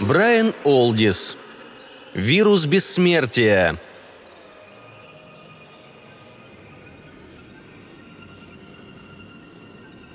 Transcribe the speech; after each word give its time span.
Брайан 0.00 0.54
Олдис. 0.64 1.36
Вирус 2.14 2.66
бессмертия. 2.66 3.78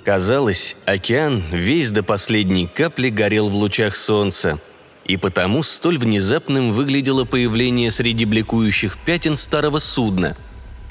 Казалось, 0.08 0.78
океан 0.86 1.44
весь 1.52 1.90
до 1.90 2.02
последней 2.02 2.66
капли 2.66 3.10
горел 3.10 3.50
в 3.50 3.54
лучах 3.54 3.94
солнца, 3.94 4.58
и 5.04 5.18
потому 5.18 5.62
столь 5.62 5.98
внезапным 5.98 6.72
выглядело 6.72 7.26
появление 7.26 7.90
среди 7.90 8.24
бликующих 8.24 8.96
пятен 8.96 9.36
старого 9.36 9.80
судна. 9.80 10.34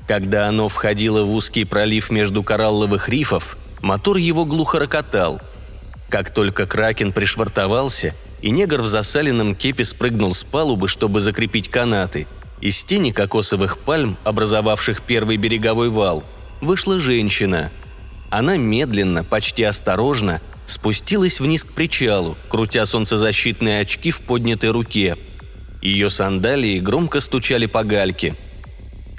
Когда 0.07 0.47
оно 0.47 0.69
входило 0.69 1.23
в 1.23 1.33
узкий 1.33 1.65
пролив 1.65 2.11
между 2.11 2.43
коралловых 2.43 3.09
рифов, 3.09 3.57
мотор 3.81 4.17
его 4.17 4.45
глухо 4.45 4.77
рокотал. 4.77 5.41
Как 6.09 6.31
только 6.31 6.67
Кракен 6.67 7.11
пришвартовался– 7.11 8.13
и 8.43 8.51
негр 8.51 8.81
в 8.81 8.87
засаленном 8.87 9.55
кепе 9.55 9.83
спрыгнул 9.83 10.35
с 10.35 10.43
палубы, 10.43 10.87
чтобы 10.87 11.21
закрепить 11.21 11.69
канаты. 11.69 12.27
Из 12.61 12.83
тени 12.83 13.09
кокосовых 13.09 13.79
пальм, 13.79 14.15
образовавших 14.25 15.01
первый 15.01 15.37
береговой 15.37 15.89
вал, 15.89 16.23
вышла 16.61 16.99
женщина. 16.99 17.71
Она 18.29 18.57
медленно, 18.57 19.23
почти 19.23 19.63
осторожно, 19.63 20.41
спустилась 20.65 21.39
вниз 21.39 21.63
к 21.63 21.73
причалу, 21.73 22.35
крутя 22.49 22.85
солнцезащитные 22.85 23.81
очки 23.81 24.11
в 24.11 24.21
поднятой 24.21 24.71
руке. 24.71 25.15
Ее 25.81 26.09
сандалии 26.09 26.79
громко 26.79 27.19
стучали 27.19 27.65
по 27.65 27.83
гальке. 27.83 28.35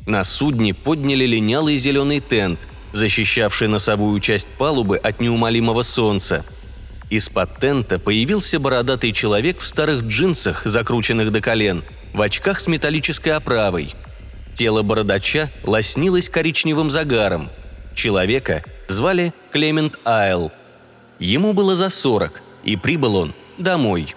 На 0.07 0.25
судне 0.25 0.75
подняли 0.75 1.25
линялый 1.25 1.77
зеленый 1.77 2.21
тент, 2.21 2.69
защищавший 2.93 3.69
носовую 3.69 4.21
часть 4.21 4.49
палубы 4.49 4.97
от 4.97 5.21
неумолимого 5.21 5.83
солнца– 5.83 6.45
из-под 7.11 7.59
тента 7.59 7.99
появился 7.99 8.61
бородатый 8.61 9.13
человек 9.13 9.61
в 9.61 9.67
старых 9.67 10.03
джинсах, 10.03 10.63
закрученных 10.67 11.33
до 11.33 11.41
колен, 11.41 11.83
в 12.13 12.21
очках 12.21 12.61
с 12.61 12.67
металлической 12.67 13.31
оправой. 13.31 13.95
Тело 14.55 14.83
бородача 14.83 15.51
лоснилось 15.65 16.29
коричневым 16.29 16.91
загаром. 16.91 17.49
Человека 17.95 18.63
звали 18.99 19.33
Клемент 19.53 19.97
Айл. 20.05 20.51
Ему 21.21 21.53
было 21.53 21.77
за 21.77 21.89
сорок, 21.89 22.43
и 22.65 22.75
прибыл 22.75 23.15
он 23.15 23.35
домой. 23.57 24.17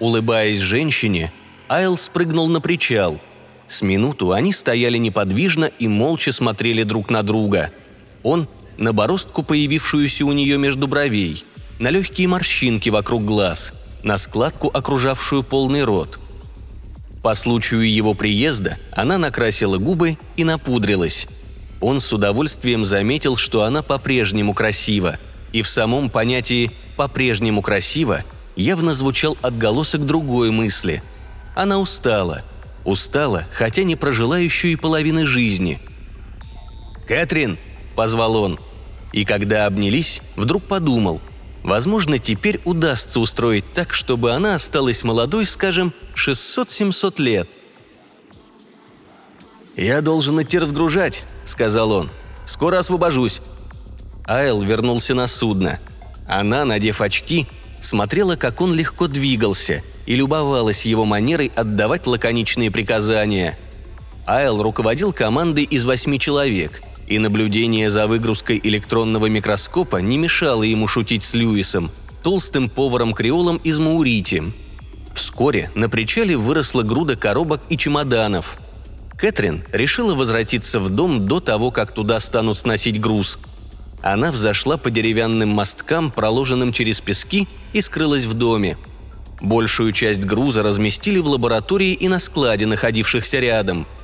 Улыбаясь 0.00 0.60
женщине, 0.60 1.30
Айл 1.68 1.98
спрыгнул 1.98 2.48
на 2.48 2.62
причал. 2.62 3.20
С 3.66 3.82
минуту 3.82 4.32
они 4.32 4.54
стояли 4.54 4.96
неподвижно 4.96 5.66
и 5.78 5.86
молча 5.86 6.32
смотрели 6.32 6.82
друг 6.82 7.10
на 7.10 7.22
друга. 7.22 7.70
Он– 8.22 8.48
на 8.78 8.94
бороздку, 8.94 9.42
появившуюся 9.42 10.24
у 10.24 10.32
нее 10.32 10.56
между 10.56 10.88
бровей– 10.88 11.44
на 11.78 11.90
легкие 11.90 12.26
морщинки 12.26 12.88
вокруг 12.88 13.26
глаз, 13.26 13.74
на 14.02 14.16
складку, 14.16 14.70
окружавшую 14.72 15.42
полный 15.42 15.84
рот. 15.84 16.18
По 17.22 17.34
случаю 17.34 17.92
его 17.92 18.14
приезда 18.14 18.78
она 18.92 19.18
накрасила 19.18 19.76
губы 19.76 20.16
и 20.36 20.44
напудрилась. 20.44 21.28
Он 21.82 22.00
с 22.00 22.10
удовольствием 22.12 22.86
заметил, 22.86 23.36
что 23.36 23.64
она 23.64 23.82
по-прежнему 23.82 24.54
красива, 24.54 25.18
и 25.52 25.60
в 25.60 25.68
самом 25.68 26.08
понятии 26.08 26.70
«по-прежнему 26.96 27.60
красиво» 27.60 28.24
явно 28.56 28.94
звучал 28.94 29.36
отголосок 29.42 30.06
другой 30.06 30.50
мысли. 30.50 31.02
Она 31.54 31.78
устала. 31.78 32.42
Устала, 32.84 33.46
хотя 33.52 33.82
не 33.82 33.96
прожила 33.96 34.38
еще 34.38 34.72
и 34.72 34.76
половины 34.76 35.26
жизни. 35.26 35.78
«Кэтрин!»– 37.06 37.58
позвал 37.96 38.36
он. 38.36 38.58
И 39.12 39.26
когда 39.26 39.66
обнялись, 39.66 40.22
вдруг 40.36 40.62
подумал– 40.64 41.20
Возможно, 41.62 42.18
теперь 42.18 42.60
удастся 42.64 43.20
устроить 43.20 43.72
так, 43.72 43.94
чтобы 43.94 44.32
она 44.32 44.54
осталась 44.54 45.04
молодой, 45.04 45.46
скажем, 45.46 45.92
600-700 46.16 47.22
лет. 47.22 47.48
«Я 49.76 50.00
должен 50.00 50.40
идти 50.42 50.58
разгружать»,— 50.58 51.24
сказал 51.44 51.92
он. 51.92 52.10
«Скоро 52.44 52.78
освобожусь». 52.78 53.40
Айл 54.24 54.62
вернулся 54.62 55.14
на 55.14 55.26
судно. 55.26 55.80
Она, 56.28 56.64
надев 56.64 57.00
очки, 57.00 57.46
смотрела, 57.80 58.36
как 58.36 58.60
он 58.60 58.74
легко 58.74 59.08
двигался, 59.08 59.82
и 60.06 60.14
любовалась 60.14 60.86
его 60.86 61.04
манерой 61.04 61.50
отдавать 61.54 62.06
лаконичные 62.06 62.70
приказания. 62.70 63.58
Айл 64.26 64.62
руководил 64.62 65.12
командой 65.12 65.64
из 65.64 65.84
восьми 65.84 66.18
человек— 66.18 66.82
и 67.12 67.18
наблюдение 67.18 67.90
за 67.90 68.06
выгрузкой 68.06 68.60
электронного 68.62 69.26
микроскопа 69.26 69.98
не 69.98 70.16
мешало 70.16 70.62
ему 70.62 70.86
шутить 70.86 71.24
с 71.24 71.34
Льюисом, 71.34 71.90
толстым 72.22 72.70
поваром-креолом 72.70 73.58
из 73.58 73.78
Маурити. 73.78 74.42
Вскоре 75.14 75.70
на 75.74 75.90
причале 75.90 76.36
выросла 76.36 76.82
груда 76.82 77.16
коробок 77.16 77.62
и 77.68 77.76
чемоданов. 77.76 78.58
Кэтрин 79.16 79.64
решила 79.72 80.14
возвратиться 80.14 80.80
в 80.80 80.90
дом 80.90 81.26
до 81.26 81.40
того, 81.40 81.70
как 81.70 81.92
туда 81.92 82.20
станут 82.20 82.58
сносить 82.58 83.00
груз. 83.00 83.38
Она 84.02 84.32
взошла 84.32 84.76
по 84.76 84.90
деревянным 84.90 85.50
мосткам, 85.50 86.10
проложенным 86.10 86.72
через 86.72 87.00
пески, 87.00 87.46
и 87.72 87.80
скрылась 87.80 88.24
в 88.24 88.34
доме. 88.34 88.76
Большую 89.40 89.92
часть 89.92 90.24
груза 90.24 90.62
разместили 90.62 91.18
в 91.18 91.26
лаборатории 91.28 91.92
и 91.92 92.08
на 92.08 92.18
складе, 92.18 92.66
находившихся 92.66 93.38
рядом– 93.38 93.86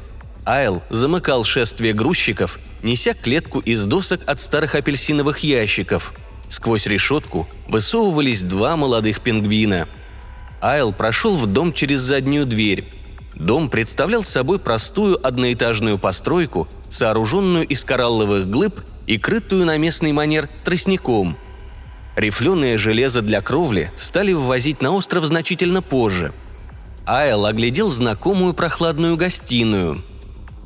Айл 0.48 0.82
замыкал 0.88 1.44
шествие 1.44 1.92
грузчиков, 1.92 2.58
неся 2.82 3.12
клетку 3.12 3.60
из 3.60 3.84
досок 3.84 4.22
от 4.26 4.40
старых 4.40 4.76
апельсиновых 4.76 5.40
ящиков. 5.40 6.14
Сквозь 6.48 6.86
решетку 6.86 7.46
высовывались 7.68 8.40
два 8.40 8.74
молодых 8.74 9.20
пингвина. 9.20 9.86
Айл 10.62 10.94
прошел 10.94 11.36
в 11.36 11.44
дом 11.44 11.74
через 11.74 11.98
заднюю 11.98 12.46
дверь. 12.46 12.86
Дом 13.38 13.70
представлял 13.70 14.24
собой 14.24 14.58
простую 14.58 15.24
одноэтажную 15.24 15.98
постройку, 15.98 16.68
сооруженную 16.88 17.66
из 17.66 17.84
коралловых 17.84 18.50
глыб 18.50 18.80
и 19.06 19.18
крытую 19.18 19.64
на 19.64 19.76
местный 19.76 20.12
манер 20.12 20.48
тростником. 20.64 21.36
Рифленое 22.16 22.78
железо 22.78 23.22
для 23.22 23.40
кровли 23.40 23.92
стали 23.94 24.32
ввозить 24.32 24.82
на 24.82 24.90
остров 24.90 25.24
значительно 25.24 25.82
позже. 25.82 26.32
Айл 27.06 27.46
оглядел 27.46 27.90
знакомую 27.90 28.54
прохладную 28.54 29.16
гостиную– 29.16 30.02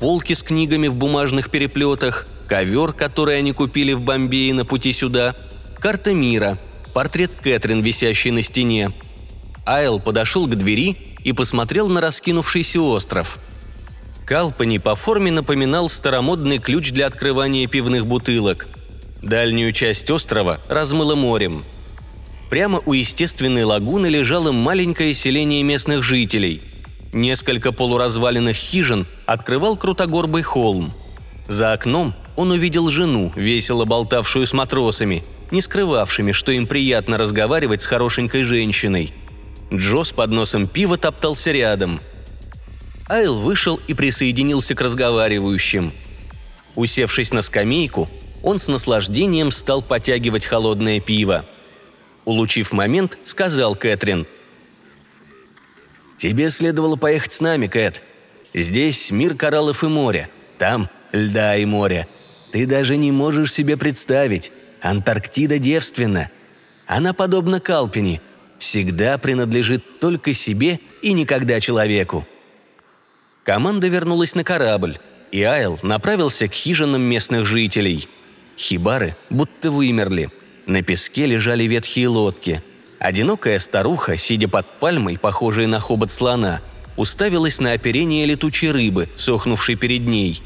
полки 0.03 0.33
с 0.33 0.43
книгами 0.43 0.89
в 0.89 0.97
бумажных 0.97 1.49
переплетах, 1.49 2.27
ковер, 2.49 2.93
который 2.93 3.39
они 3.39 3.53
купили 3.53 3.93
в 3.93 4.01
Бомбее 4.01 4.53
на 4.53 4.65
пути 4.65 4.93
сюда, 4.93 5.37
карта 5.79 6.13
мира, 6.13 6.59
портрет 6.93 7.37
Кэтрин, 7.37 7.83
висящий 7.83 8.33
на 8.33 8.43
стене. 8.43 8.91
Айл 9.65 10.01
подошел 10.01 10.49
к 10.49 10.57
двери 10.57 10.97
и 11.25 11.33
посмотрел 11.33 11.89
на 11.89 12.01
раскинувшийся 12.01 12.81
остров. 12.81 13.39
Калпани 14.27 14.79
по 14.79 14.95
форме 14.95 15.31
напоминал 15.31 15.89
старомодный 15.89 16.59
ключ 16.59 16.93
для 16.93 17.07
открывания 17.07 17.67
пивных 17.67 18.07
бутылок. 18.07 18.69
Дальнюю 19.21 19.73
часть 19.73 20.11
острова 20.11 20.61
размыло 20.69 21.15
морем. 21.15 21.65
Прямо 22.51 22.81
у 22.85 22.93
естественной 22.93 23.65
лагуны 23.65 24.07
лежало 24.07 24.53
маленькое 24.53 25.15
селение 25.15 25.63
местных 25.63 26.03
жителей– 26.03 26.63
Несколько 27.13 27.73
полуразваленных 27.73 28.57
хижин 28.57 29.07
открывал 29.27 29.77
крутогорбый 29.77 30.43
холм. 30.43 30.93
За 31.47 31.75
окном 31.75 32.15
он 32.37 32.53
увидел 32.53 32.89
жену, 32.89 33.33
весело 33.37 33.85
болтавшую 33.85 34.47
с 34.47 34.55
матросами, 34.55 35.23
не 35.51 35.61
скрывавшими, 35.61 36.33
что 36.33 36.53
им 36.53 36.67
приятно 36.67 37.19
разговаривать 37.19 37.83
с 37.83 37.87
хорошенькой 37.87 38.45
женщиной. 38.45 39.13
Джо 39.73 40.05
с 40.05 40.13
подносом 40.13 40.67
пива 40.67 40.99
топтался 40.99 41.51
рядом. 41.53 42.01
Айл 43.09 43.39
вышел 43.39 43.81
и 43.89 43.95
присоединился 43.95 44.75
к 44.75 44.81
разговаривающим. 44.81 45.93
Усевшись 46.75 47.33
на 47.33 47.43
скамейку, 47.43 48.09
он 48.43 48.59
с 48.59 48.69
наслаждением 48.69 49.51
стал 49.51 49.83
потягивать 49.83 50.47
холодное 50.47 51.01
пиво. 51.01 51.45
Улучив 52.25 52.73
момент, 52.73 53.19
сказал 53.25 53.75
Кэтрин– 53.75 54.27
Тебе 56.23 56.51
следовало 56.51 56.95
поехать 56.95 57.33
с 57.33 57.41
нами, 57.41 57.67
Кэт. 57.67 58.01
Здесь 58.55 59.11
мир 59.11 59.35
кораллов 59.35 59.83
и 59.83 59.89
моря. 59.89 60.31
Там 60.57 60.89
льда 61.11 61.57
и 61.57 61.65
моря. 61.65 62.07
Ты 62.53 62.65
даже 62.65 62.97
не 62.97 63.11
можешь 63.11 63.53
себе 63.53 63.77
представить. 63.77 64.53
Антарктида 64.83 65.59
девственна. 65.59 66.31
Она 66.87 67.13
подобна 67.13 67.59
Калпине. 67.59 68.21
Всегда 68.63 69.19
принадлежит 69.19 69.99
только 69.99 70.33
себе 70.33 70.79
и 71.03 71.13
никогда 71.15 71.59
человеку. 71.59 72.25
Команда 73.43 73.89
вернулась 73.89 74.37
на 74.37 74.45
корабль, 74.45 74.99
и 75.33 75.43
Айл 75.43 75.81
направился 75.83 76.47
к 76.47 76.53
хижинам 76.53 77.03
местных 77.03 77.45
жителей. 77.45 78.07
Хибары 78.57 79.17
будто 79.31 79.73
вымерли. 79.73 80.31
На 80.67 80.81
песке 80.83 81.27
лежали 81.27 81.65
ветхие 81.65 82.07
лодки. 82.07 82.63
Одинокая 83.01 83.59
старуха, 83.59 84.17
сидя 84.17 84.47
под 84.47 84.65
пальмой, 84.79 85.19
похожей 85.19 85.67
на 85.67 85.81
хобот 85.81 86.13
слона, 86.13 86.61
уставилась 86.97 87.59
на 87.59 87.73
оперение 87.73 88.27
летучей 88.27 88.71
рыбы, 88.71 89.09
сохнувшей 89.17 89.75
перед 89.75 90.03
ней. 90.03 90.41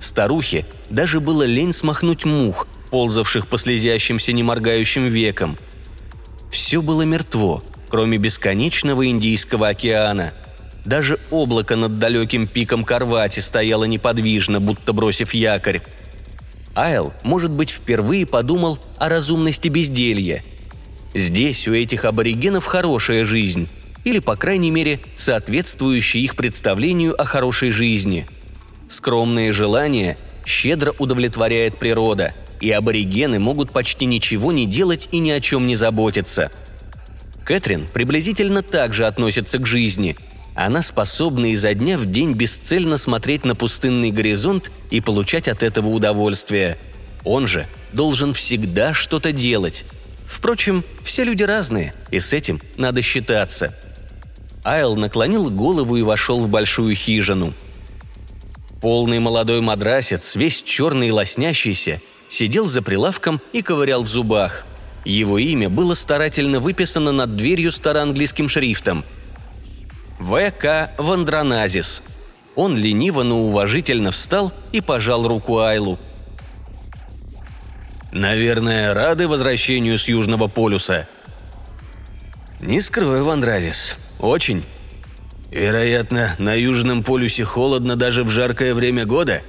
Старухе 0.00 0.66
даже 0.90 1.20
было 1.20 1.44
лень 1.44 1.72
смахнуть 1.72 2.24
мух, 2.24 2.66
ползавших 2.90 3.46
по 3.46 3.56
слезящимся 3.56 4.32
неморгающим 4.32 5.06
векам. 5.06 5.56
Все 6.52 6.82
было 6.82 7.02
мертво, 7.02 7.62
кроме 7.88 8.18
бесконечного 8.18 9.06
Индийского 9.06 9.68
океана. 9.68 10.34
Даже 10.84 11.18
облако 11.30 11.76
над 11.76 11.98
далеким 11.98 12.46
пиком 12.46 12.84
Карвати 12.84 13.40
стояло 13.40 13.84
неподвижно, 13.84 14.60
будто 14.60 14.92
бросив 14.92 15.34
якорь. 15.34 15.80
Айл, 16.74 17.14
может 17.22 17.50
быть, 17.50 17.70
впервые 17.70 18.26
подумал 18.26 18.78
о 18.98 19.08
разумности 19.08 19.68
безделья. 19.68 20.44
Здесь 21.14 21.66
у 21.68 21.72
этих 21.72 22.04
аборигенов 22.04 22.66
хорошая 22.66 23.24
жизнь, 23.24 23.68
или, 24.04 24.18
по 24.18 24.36
крайней 24.36 24.70
мере, 24.70 25.00
соответствующая 25.16 26.20
их 26.20 26.36
представлению 26.36 27.18
о 27.18 27.24
хорошей 27.24 27.70
жизни. 27.70 28.26
Скромные 28.88 29.52
желания 29.54 30.18
щедро 30.44 30.94
удовлетворяет 30.98 31.78
природа, 31.78 32.34
и 32.62 32.70
аборигены 32.70 33.38
могут 33.38 33.72
почти 33.72 34.06
ничего 34.06 34.52
не 34.52 34.66
делать 34.66 35.08
и 35.12 35.18
ни 35.18 35.30
о 35.30 35.40
чем 35.40 35.66
не 35.66 35.74
заботиться. 35.74 36.50
Кэтрин 37.44 37.86
приблизительно 37.92 38.62
так 38.62 38.94
же 38.94 39.06
относится 39.06 39.58
к 39.58 39.66
жизни– 39.66 40.16
она 40.54 40.82
способна 40.82 41.46
изо 41.52 41.72
дня 41.72 41.96
в 41.96 42.06
день 42.06 42.32
бесцельно 42.32 42.98
смотреть 42.98 43.44
на 43.44 43.54
пустынный 43.54 44.10
горизонт 44.10 44.70
и 44.90 45.00
получать 45.00 45.48
от 45.48 45.62
этого 45.62 45.88
удовольствие. 45.88 46.76
Он 47.24 47.46
же 47.46 47.66
должен 47.92 48.34
всегда 48.34 48.92
что-то 48.92 49.32
делать. 49.32 49.84
Впрочем, 50.26 50.84
все 51.04 51.24
люди 51.24 51.42
разные, 51.42 51.94
и 52.10 52.20
с 52.20 52.32
этим 52.32 52.60
надо 52.76 53.00
считаться. 53.00 53.74
Айл 54.62 54.96
наклонил 54.96 55.50
голову 55.50 55.96
и 55.96 56.02
вошел 56.02 56.40
в 56.40 56.48
большую 56.48 56.94
хижину. 56.94 57.54
Полный 58.80 59.20
молодой 59.20 59.60
мадрасец, 59.60 60.36
весь 60.36 60.62
черный 60.62 61.08
и 61.08 61.12
лоснящийся, 61.12 62.00
сидел 62.32 62.66
за 62.66 62.82
прилавком 62.82 63.40
и 63.52 63.62
ковырял 63.62 64.02
в 64.02 64.08
зубах. 64.08 64.64
Его 65.04 65.38
имя 65.38 65.68
было 65.68 65.94
старательно 65.94 66.60
выписано 66.60 67.12
над 67.12 67.36
дверью 67.36 67.72
староанглийским 67.72 68.48
шрифтом– 68.48 69.04
в.К. 70.22 70.92
Вандроназис. 70.98 72.04
Он 72.54 72.76
лениво, 72.76 73.24
но 73.24 73.40
уважительно 73.42 74.12
встал 74.12 74.52
и 74.70 74.80
пожал 74.80 75.26
руку 75.26 75.58
Айлу. 75.58 75.98
«Наверное, 78.12 78.94
рады 78.94 79.26
возвращению 79.26 79.98
с 79.98 80.06
Южного 80.06 80.46
полюса?» 80.46 81.08
«Не 82.60 82.80
скрою, 82.80 83.24
Вандразис. 83.24 83.96
Очень. 84.20 84.62
Вероятно, 85.50 86.36
на 86.38 86.54
Южном 86.54 87.02
полюсе 87.02 87.44
холодно 87.44 87.96
даже 87.96 88.22
в 88.22 88.30
жаркое 88.30 88.74
время 88.74 89.06
года?» 89.06 89.42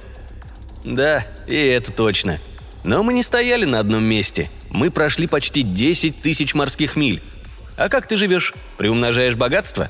«Да, 0.82 1.24
и 1.46 1.56
это 1.56 1.92
точно. 1.92 2.40
Но 2.84 3.02
мы 3.02 3.14
не 3.14 3.22
стояли 3.22 3.64
на 3.64 3.80
одном 3.80 4.04
месте. 4.04 4.50
Мы 4.70 4.90
прошли 4.90 5.26
почти 5.26 5.62
10 5.62 6.20
тысяч 6.20 6.54
морских 6.54 6.96
миль. 6.96 7.22
А 7.76 7.88
как 7.88 8.06
ты 8.06 8.16
живешь? 8.16 8.54
Приумножаешь 8.76 9.36
богатство?» 9.36 9.88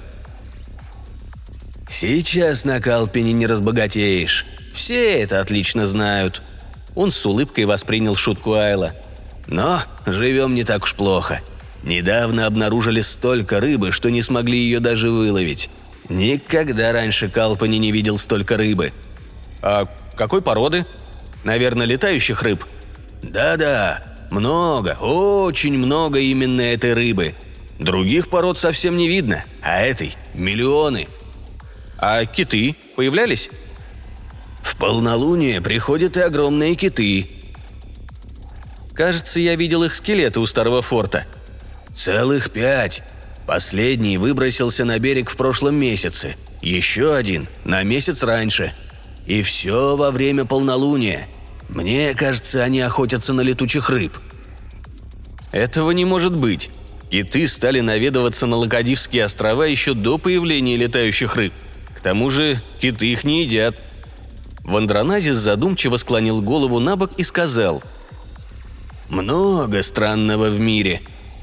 «Сейчас 1.89 2.65
на 2.65 2.81
Калпине 2.81 3.33
не 3.33 3.47
разбогатеешь. 3.47 4.47
Все 4.73 5.21
это 5.21 5.41
отлично 5.41 5.87
знают». 5.87 6.43
Он 6.95 7.11
с 7.11 7.27
улыбкой 7.27 7.65
воспринял 7.65 8.15
шутку 8.15 8.55
Айла. 8.55 8.95
«Но 9.47 9.81
живем 10.07 10.55
не 10.55 10.65
так 10.65 10.85
уж 10.85 10.95
плохо. 10.95 11.41
Недавно 11.83 12.47
обнаружили 12.47 13.01
столько 13.01 13.61
рыбы, 13.61 13.93
что 13.93 14.11
не 14.11 14.23
смогли 14.23 14.59
ее 14.59 14.81
даже 14.81 15.11
выловить. 15.11 15.71
Никогда 16.09 16.93
раньше 16.93 17.29
Калпани 17.29 17.79
не 17.79 17.93
видел 17.93 18.17
столько 18.17 18.57
рыбы». 18.57 18.93
«А 19.61 19.87
какой 20.17 20.41
породы? 20.41 20.87
Наверное, 21.43 21.87
летающих 21.87 22.43
рыб?» 22.43 22.65
«Да-да, 23.31 24.03
много, 24.31 24.97
очень 25.01 25.77
много 25.79 26.19
именно 26.19 26.61
этой 26.61 26.93
рыбы. 26.93 27.35
Других 27.79 28.29
пород 28.29 28.59
совсем 28.59 28.97
не 28.97 29.09
видно, 29.09 29.45
а 29.63 29.81
этой– 29.81 30.17
миллионы. 30.35 31.09
А 31.99 32.25
киты 32.27 32.77
появлялись? 32.97 33.51
В 34.63 34.77
полнолуние 34.77 35.61
приходят 35.61 36.17
и 36.17 36.21
огромные 36.21 36.75
киты. 36.75 37.31
Кажется, 38.93 39.41
я 39.41 39.57
видел 39.57 39.85
их 39.85 39.95
скелеты 39.95 40.41
у 40.41 40.47
старого 40.47 40.83
форта. 40.83 41.27
Целых 41.95 42.51
пять. 42.51 43.03
Последний 43.47 44.19
выбросился 44.19 44.85
на 44.85 44.99
берег 44.99 45.31
в 45.31 45.37
прошлом 45.37 45.77
месяце. 45.77 46.37
Еще 46.61 47.15
один 47.15 47.49
на 47.65 47.83
месяц 47.83 48.23
раньше. 48.23 48.73
И 49.27 49.43
все 49.43 49.97
во 49.97 50.11
время 50.11 50.45
полнолуния. 50.45 51.29
Мне 51.69 52.15
кажется, 52.15 52.63
они 52.63 52.81
охотятся 52.81 53.33
на 53.33 53.41
летучих 53.41 53.91
рыб. 53.91 54.13
Этого 55.53 55.91
не 55.93 56.05
может 56.05 56.37
быть. 56.37 56.71
Киты 57.11 57.47
стали 57.47 57.81
наведываться 57.81 58.47
на 58.47 58.57
Лакадивские 58.57 59.25
острова 59.25 59.65
еще 59.65 59.95
до 59.95 60.19
появления 60.19 60.77
летающих 60.77 61.37
рыб 61.37 61.53
тому 62.05 62.29
же 62.31 62.61
киты 62.79 63.07
их 63.11 63.25
не 63.25 63.43
едят». 63.43 63.83
Вандроназис 64.63 65.37
задумчиво 65.37 65.97
склонил 65.97 66.41
голову 66.41 66.79
на 66.79 66.97
бок 66.97 67.11
и 67.17 67.23
сказал. 67.25 67.83
«Много 69.09 69.83
странного 69.83 70.49
в 70.51 70.61
мире. 70.61 71.01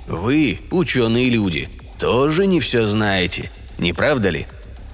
Вы, 0.08 0.60
ученые 0.72 1.30
люди, 1.30 1.70
тоже 2.00 2.48
не 2.48 2.60
все 2.60 2.88
знаете, 2.88 3.52
не 3.78 3.94
правда 3.94 4.30
ли? 4.30 4.48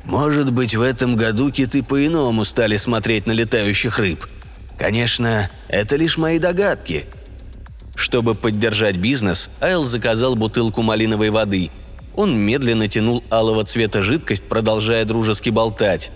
Может 0.04 0.52
быть, 0.52 0.76
в 0.76 0.82
этом 0.82 1.16
году 1.16 1.52
киты 1.52 1.84
по-иному 1.84 2.44
стали 2.44 2.78
смотреть 2.78 3.28
на 3.28 3.32
летающих 3.32 4.00
рыб. 4.00 4.26
Конечно, 4.78 5.50
это 5.68 5.96
лишь 5.96 6.18
мои 6.18 6.40
догадки». 6.40 7.06
Чтобы 7.96 8.36
поддержать 8.36 8.98
бизнес, 8.98 9.50
Айл 9.60 9.86
заказал 9.86 10.36
бутылку 10.36 10.82
малиновой 10.84 11.30
воды– 11.32 11.72
он 12.18 12.36
медленно 12.36 12.88
тянул 12.88 13.24
алого 13.30 13.64
цвета 13.64 14.02
жидкость, 14.02 14.44
продолжая 14.46 15.06
дружески 15.06 15.52
болтать. 15.52 16.12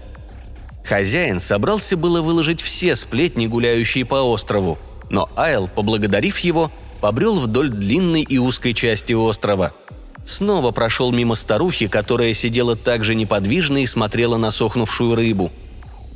Хозяин 0.83 1.39
собрался 1.39 1.95
было 1.95 2.23
выложить 2.23 2.59
все 2.59 2.95
сплетни, 2.95 3.45
гуляющие 3.45 4.03
по 4.03 4.15
острову, 4.15 4.79
но 5.11 5.29
Айл, 5.35 5.69
поблагодарив 5.69 6.39
его, 6.39 6.71
побрел 7.01 7.39
вдоль 7.39 7.69
длинной 7.69 8.23
и 8.23 8.39
узкой 8.39 8.73
части 8.73 9.13
острова. 9.13 9.73
Снова 10.25 10.71
прошел 10.71 11.11
мимо 11.11 11.35
старухи, 11.35 11.85
которая 11.85 12.33
сидела 12.33 12.75
так 12.75 13.03
же 13.03 13.13
неподвижно 13.13 13.83
и 13.83 13.85
смотрела 13.85 14.37
на 14.37 14.49
сохнувшую 14.49 15.13
рыбу. 15.13 15.51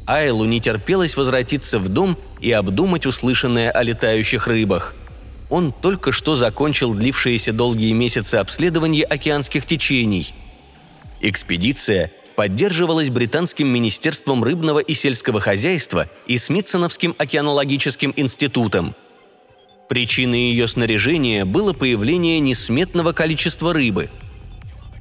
Айлу 0.08 0.46
не 0.46 0.60
терпелось 0.60 1.16
возвратиться 1.16 1.78
в 1.78 1.90
дом 1.90 2.18
и 2.46 2.52
обдумать 2.52 3.06
услышанное 3.06 3.72
о 3.72 3.84
летающих 3.84 4.48
рыбах– 4.48 4.96
он 5.50 5.72
только 5.72 6.12
что 6.12 6.36
закончил 6.36 6.94
длившиеся 6.94 7.54
долгие 7.54 7.94
месяцы 7.94 8.36
обследования 8.36 9.04
океанских 9.04 9.66
течений. 9.66 10.34
Экспедиция 11.22 12.12
поддерживалась 12.36 13.10
Британским 13.10 13.68
министерством 13.68 14.44
рыбного 14.44 14.80
и 14.80 14.94
сельского 14.94 15.40
хозяйства 15.40 16.08
и 16.28 16.38
Смитсоновским 16.38 17.16
океанологическим 17.18 18.14
институтом. 18.16 18.96
Причиной 19.88 20.50
ее 20.50 20.68
снаряжения 20.68 21.46
было 21.46 21.74
появление 21.74 22.40
несметного 22.40 23.14
количества 23.14 23.74
рыбы. 23.74 24.10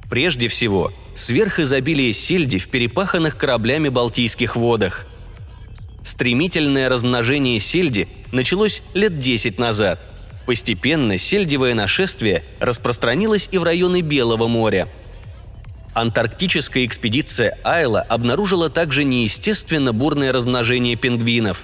Прежде 0.09 0.47
всего, 0.47 0.93
сверхизобилие 1.15 2.13
сельди 2.13 2.59
в 2.59 2.69
перепаханных 2.69 3.35
кораблями 3.35 3.89
Балтийских 3.89 4.55
водах. 4.55 5.07
Стремительное 6.05 6.87
размножение 6.87 7.59
сельди 7.59 8.07
началось 8.31 8.81
лет 8.93 9.19
10 9.19 9.59
назад– 9.59 9.99
Постепенно 10.45 11.17
сельдевое 11.17 11.73
нашествие 11.73 12.43
распространилось 12.59 13.49
и 13.51 13.57
в 13.57 13.63
районы 13.63 14.01
Белого 14.01 14.47
моря. 14.47 14.87
Антарктическая 15.93 16.85
экспедиция 16.85 17.57
Айла 17.63 18.01
обнаружила 18.01 18.69
также 18.69 19.03
неестественно 19.03 19.93
бурное 19.93 20.31
размножение 20.31 20.95
пингвинов. 20.95 21.63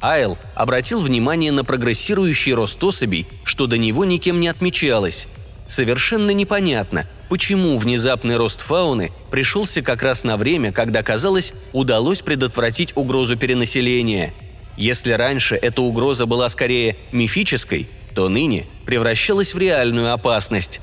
Айл 0.00 0.38
обратил 0.54 1.00
внимание 1.00 1.50
на 1.52 1.64
прогрессирующий 1.64 2.52
рост 2.54 2.82
особей, 2.82 3.26
что 3.42 3.66
до 3.66 3.78
него 3.78 4.04
никем 4.04 4.40
не 4.40 4.48
отмечалось. 4.48 5.28
Совершенно 5.66 6.30
непонятно, 6.30 7.06
почему 7.28 7.76
внезапный 7.76 8.36
рост 8.36 8.60
фауны 8.60 9.12
пришелся 9.30 9.82
как 9.82 10.02
раз 10.02 10.24
на 10.24 10.36
время, 10.36 10.72
когда, 10.72 11.02
казалось, 11.02 11.54
удалось 11.72 12.22
предотвратить 12.22 12.96
угрозу 12.96 13.36
перенаселения. 13.36 14.32
Если 14.76 15.12
раньше 15.12 15.56
эта 15.56 15.82
угроза 15.82 16.26
была 16.26 16.48
скорее 16.48 16.96
мифической, 17.12 17.88
то 18.14 18.28
ныне 18.28 18.66
превращалась 18.86 19.54
в 19.54 19.58
реальную 19.58 20.12
опасность. 20.12 20.80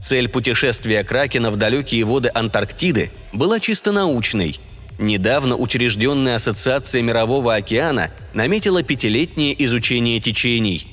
Цель 0.00 0.28
путешествия 0.28 1.04
Кракена 1.04 1.50
в 1.50 1.56
далекие 1.56 2.04
воды 2.04 2.30
Антарктиды 2.34 3.10
была 3.32 3.60
чисто 3.60 3.92
научной. 3.92 4.58
Недавно 4.98 5.56
учрежденная 5.56 6.36
Ассоциация 6.36 7.02
Мирового 7.02 7.54
океана 7.54 8.10
наметила 8.34 8.82
пятилетнее 8.82 9.62
изучение 9.64 10.20
течений. 10.20 10.86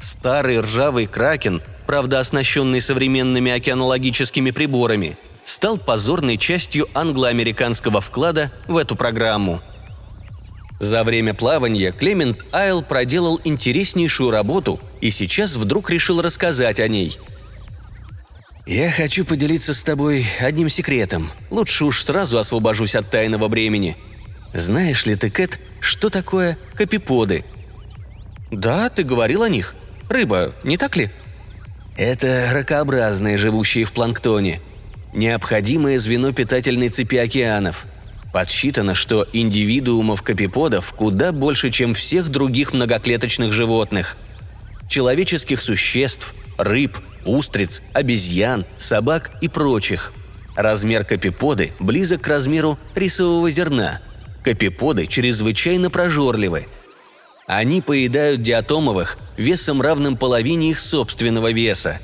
Старый 0.00 0.60
ржавый 0.60 1.06
кракен, 1.06 1.62
правда 1.86 2.18
оснащенный 2.18 2.80
современными 2.80 3.52
океанологическими 3.52 4.50
приборами, 4.50 5.16
стал 5.44 5.78
позорной 5.78 6.36
частью 6.36 6.88
англо-американского 6.94 8.00
вклада 8.00 8.52
в 8.66 8.76
эту 8.76 8.96
программу. 8.96 9.62
За 10.80 11.04
время 11.04 11.32
плавания 11.32 11.92
Клемент 11.92 12.44
Айл 12.52 12.82
проделал 12.82 13.40
интереснейшую 13.44 14.30
работу 14.30 14.78
и 15.00 15.10
сейчас 15.10 15.56
вдруг 15.56 15.90
решил 15.90 16.20
рассказать 16.20 16.80
о 16.80 16.88
ней. 16.88 17.18
«Я 18.66 18.90
хочу 18.90 19.24
поделиться 19.24 19.72
с 19.72 19.82
тобой 19.82 20.26
одним 20.40 20.68
секретом. 20.68 21.30
Лучше 21.50 21.84
уж 21.84 22.02
сразу 22.02 22.38
освобожусь 22.38 22.96
от 22.96 23.08
тайного 23.08 23.48
бремени. 23.48 23.96
Знаешь 24.52 25.06
ли 25.06 25.14
ты, 25.14 25.30
Кэт, 25.30 25.60
что 25.80 26.10
такое 26.10 26.58
капиподы?» 26.74 27.44
«Да, 28.50 28.90
ты 28.90 29.04
говорил 29.04 29.44
о 29.44 29.48
них. 29.48 29.76
Рыба, 30.08 30.52
не 30.64 30.76
так 30.76 30.96
ли?» 30.96 31.10
«Это 31.96 32.50
ракообразные, 32.52 33.38
живущие 33.38 33.84
в 33.84 33.92
планктоне. 33.92 34.60
Необходимое 35.14 35.98
звено 35.98 36.32
питательной 36.32 36.90
цепи 36.90 37.16
океанов. 37.16 37.86
Подсчитано, 38.34 38.94
что 38.94 39.26
индивидуумов 39.32 40.22
капиподов 40.22 40.92
куда 40.92 41.32
больше, 41.32 41.70
чем 41.70 41.94
всех 41.94 42.28
других 42.28 42.74
многоклеточных 42.74 43.50
животных. 43.50 44.18
Человеческих 44.90 45.62
существ, 45.62 46.34
рыб, 46.58 46.98
устриц, 47.24 47.82
обезьян, 47.94 48.66
собак 48.76 49.30
и 49.40 49.48
прочих. 49.48 50.12
Размер 50.54 51.04
капиподы 51.04 51.72
близок 51.78 52.20
к 52.20 52.28
размеру 52.28 52.78
рисового 52.94 53.48
зерна. 53.50 54.00
Капиподы 54.44 55.06
чрезвычайно 55.06 55.88
прожорливы. 55.88 56.66
Они 57.46 57.80
поедают 57.80 58.42
диатомовых 58.42 59.18
весом 59.36 59.80
равным 59.80 60.16
половине 60.16 60.70
их 60.70 60.80
собственного 60.80 61.52
веса. 61.52 62.00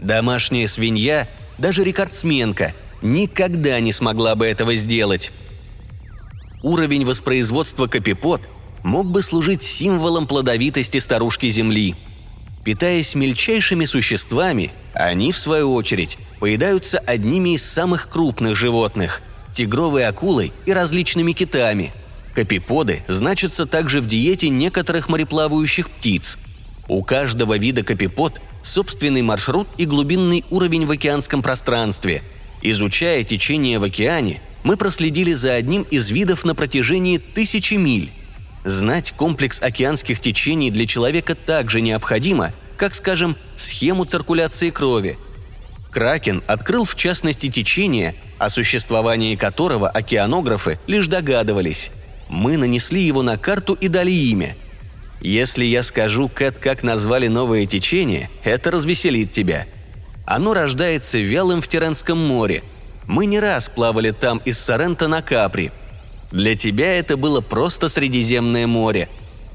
Домашняя 0.00 0.66
свинья, 0.66 1.28
даже 1.58 1.84
рекордсменка, 1.84 2.72
никогда 3.02 3.80
не 3.80 3.92
смогла 3.92 4.34
бы 4.34 4.46
этого 4.46 4.74
сделать. 4.74 5.30
Уровень 6.62 7.04
воспроизводства 7.04 7.86
капипод 7.86 8.48
мог 8.82 9.10
бы 9.10 9.20
служить 9.22 9.62
символом 9.62 10.26
плодовитости 10.26 10.98
старушки 10.98 11.48
Земли. 11.48 11.94
Питаясь 12.64 13.14
мельчайшими 13.14 13.84
существами, 13.84 14.72
они, 14.94 15.32
в 15.32 15.38
свою 15.38 15.74
очередь, 15.74 16.16
поедаются 16.38 16.98
одними 16.98 17.54
из 17.54 17.64
самых 17.64 18.08
крупных 18.08 18.56
животных– 18.56 19.20
тигровой 19.52 20.06
акулой 20.06 20.52
и 20.64 20.72
различными 20.72 21.32
китами. 21.32 21.92
Капиподы 22.34 23.02
значатся 23.08 23.66
также 23.66 24.00
в 24.00 24.06
диете 24.06 24.48
некоторых 24.48 25.08
мореплавающих 25.08 25.90
птиц. 25.90 26.38
У 26.88 27.02
каждого 27.02 27.58
вида 27.58 27.82
капипод 27.82 28.40
собственный 28.62 29.22
маршрут 29.22 29.68
и 29.76 29.84
глубинный 29.84 30.44
уровень 30.50 30.86
в 30.86 30.90
океанском 30.90 31.42
пространстве. 31.42 32.22
Изучая 32.62 33.24
течение 33.24 33.78
в 33.78 33.84
океане, 33.84 34.40
мы 34.62 34.76
проследили 34.76 35.32
за 35.32 35.54
одним 35.54 35.82
из 35.82 36.10
видов 36.10 36.44
на 36.44 36.54
протяжении 36.54 37.18
тысячи 37.18 37.74
миль. 37.74 38.10
Знать 38.64 39.12
комплекс 39.12 39.60
океанских 39.60 40.20
течений 40.20 40.70
для 40.70 40.86
человека 40.86 41.34
также 41.34 41.80
необходимо, 41.80 42.52
как, 42.76 42.94
скажем, 42.94 43.36
схему 43.56 44.04
циркуляции 44.04 44.70
крови. 44.70 45.18
Кракен 45.90 46.42
открыл 46.46 46.84
в 46.84 46.94
частности 46.94 47.50
течение, 47.50 48.14
о 48.38 48.48
существовании 48.48 49.34
которого 49.36 49.88
океанографы 49.88 50.78
лишь 50.86 51.08
догадывались. 51.08 51.90
Мы 52.32 52.56
нанесли 52.56 53.02
его 53.02 53.20
на 53.20 53.36
карту 53.36 53.74
и 53.74 53.88
дали 53.88 54.10
имя. 54.10 54.56
Если 55.20 55.66
я 55.66 55.82
скажу, 55.82 56.30
Кэт, 56.30 56.56
как 56.56 56.82
назвали 56.82 57.28
новое 57.28 57.66
течение, 57.66 58.30
это 58.42 58.70
развеселит 58.70 59.32
тебя. 59.32 59.66
Оно 60.24 60.54
рождается 60.54 61.18
вялым 61.18 61.60
в 61.60 61.68
Тиренском 61.68 62.16
море. 62.16 62.64
Мы 63.06 63.26
не 63.26 63.38
раз 63.38 63.68
плавали 63.68 64.12
там 64.12 64.40
из 64.46 64.58
Сорента 64.58 65.08
на 65.08 65.20
Капри. 65.20 65.72
Для 66.30 66.56
тебя 66.56 66.98
это 66.98 67.18
было 67.18 67.42
просто 67.42 67.90
Средиземное 67.90 68.66
море. 68.66 69.10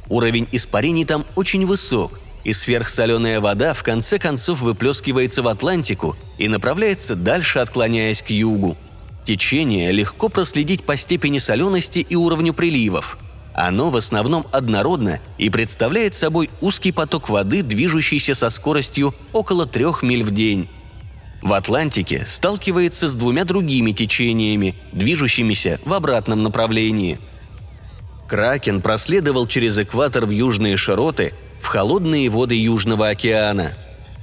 Уровень 0.07 0.47
испарений 0.51 1.03
там 1.03 1.25
очень 1.35 1.65
высок, 1.65 2.19
и 2.43 2.53
сверхсоленая 2.53 3.41
вода 3.41 3.73
в 3.73 3.81
конце 3.81 4.19
концов 4.19 4.61
выплескивается 4.61 5.41
в 5.41 5.47
Атлантику 5.47 6.15
и 6.37 6.47
направляется 6.47 7.15
дальше, 7.15 7.57
отклоняясь 7.57 8.21
к 8.21 8.29
югу– 8.29 8.77
Течение 9.27 9.91
легко 9.91 10.29
проследить 10.29 10.85
по 10.85 10.95
степени 10.95 11.37
солености 11.37 11.99
и 11.99 12.15
уровню 12.15 12.53
приливов. 12.53 13.17
Оно 13.53 13.89
в 13.89 13.97
основном 13.97 14.47
однородно 14.53 15.19
и 15.37 15.49
представляет 15.49 16.15
собой 16.15 16.49
узкий 16.61 16.93
поток 16.93 17.27
воды, 17.27 17.61
движущийся 17.61 18.35
со 18.35 18.49
скоростью 18.49 19.13
около 19.33 19.65
трех 19.65 20.01
миль 20.01 20.23
в 20.23 20.31
день. 20.31 20.69
В 21.41 21.51
Атлантике 21.51 22.23
сталкивается 22.25 23.09
с 23.09 23.15
двумя 23.15 23.43
другими 23.43 23.91
течениями, 23.91 24.75
движущимися 24.93 25.81
в 25.83 25.93
обратном 25.93 26.41
направлении. 26.41 27.19
Кракен 28.29 28.81
проследовал 28.81 29.45
через 29.45 29.77
экватор 29.77 30.25
в 30.25 30.29
южные 30.29 30.77
широты, 30.77 31.33
в 31.59 31.65
холодные 31.65 32.29
воды 32.29 32.55
Южного 32.55 33.09
океана. 33.09 33.73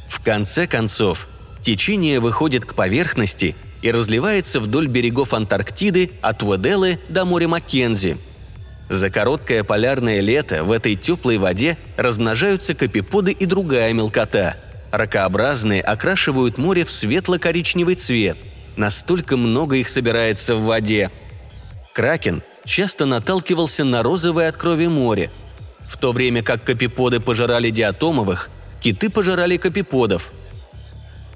В 0.09 0.25
конце 0.25 0.67
концов, 0.67 1.29
течение 1.65 2.21
выходит 2.21 2.65
к 2.65 2.75
поверхности 2.75 3.57
и 3.83 3.91
разливается 3.91 4.61
вдоль 4.61 4.87
берегов 4.87 5.35
Антарктиды 5.35 6.11
от 6.21 6.43
Уэделы 6.43 7.01
до 7.09 7.25
моря 7.25 7.49
Маккензи. 7.49 8.19
За 8.91 9.11
короткое 9.11 9.65
полярное 9.65 10.21
лето 10.21 10.63
в 10.63 10.71
этой 10.71 10.95
теплой 10.95 11.39
воде 11.39 11.79
размножаются 11.97 12.75
капиподы 12.75 13.33
и 13.33 13.47
другая 13.47 13.93
мелкота. 13.95 14.57
Ракообразные 14.93 15.81
окрашивают 15.81 16.59
море 16.59 16.85
в 16.85 16.91
светло-коричневый 16.91 17.95
цвет. 17.97 18.37
Настолько 18.77 19.37
много 19.37 19.77
их 19.77 19.89
собирается 19.89 20.55
в 20.55 20.65
воде. 20.65 21.11
Кракен 21.95 22.43
часто 22.65 23.07
наталкивался 23.07 23.85
на 23.85 24.03
розовое 24.03 24.49
от 24.49 24.57
крови 24.57 24.87
море. 24.87 25.31
В 25.87 25.97
то 25.97 26.13
время 26.13 26.43
как 26.43 26.63
капиподы 26.63 27.21
пожирали 27.21 27.71
диатомовых, 27.71 28.51
киты 28.81 29.09
пожирали 29.09 29.57
капиподов. 29.57 30.33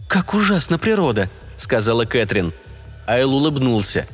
«Как 0.08 0.34
ужасна 0.34 0.78
природа!» 0.78 1.28
сказала 1.58 2.06
Кэтрин. 2.06 2.54
Айл 3.06 3.34
улыбнулся. 3.34 4.06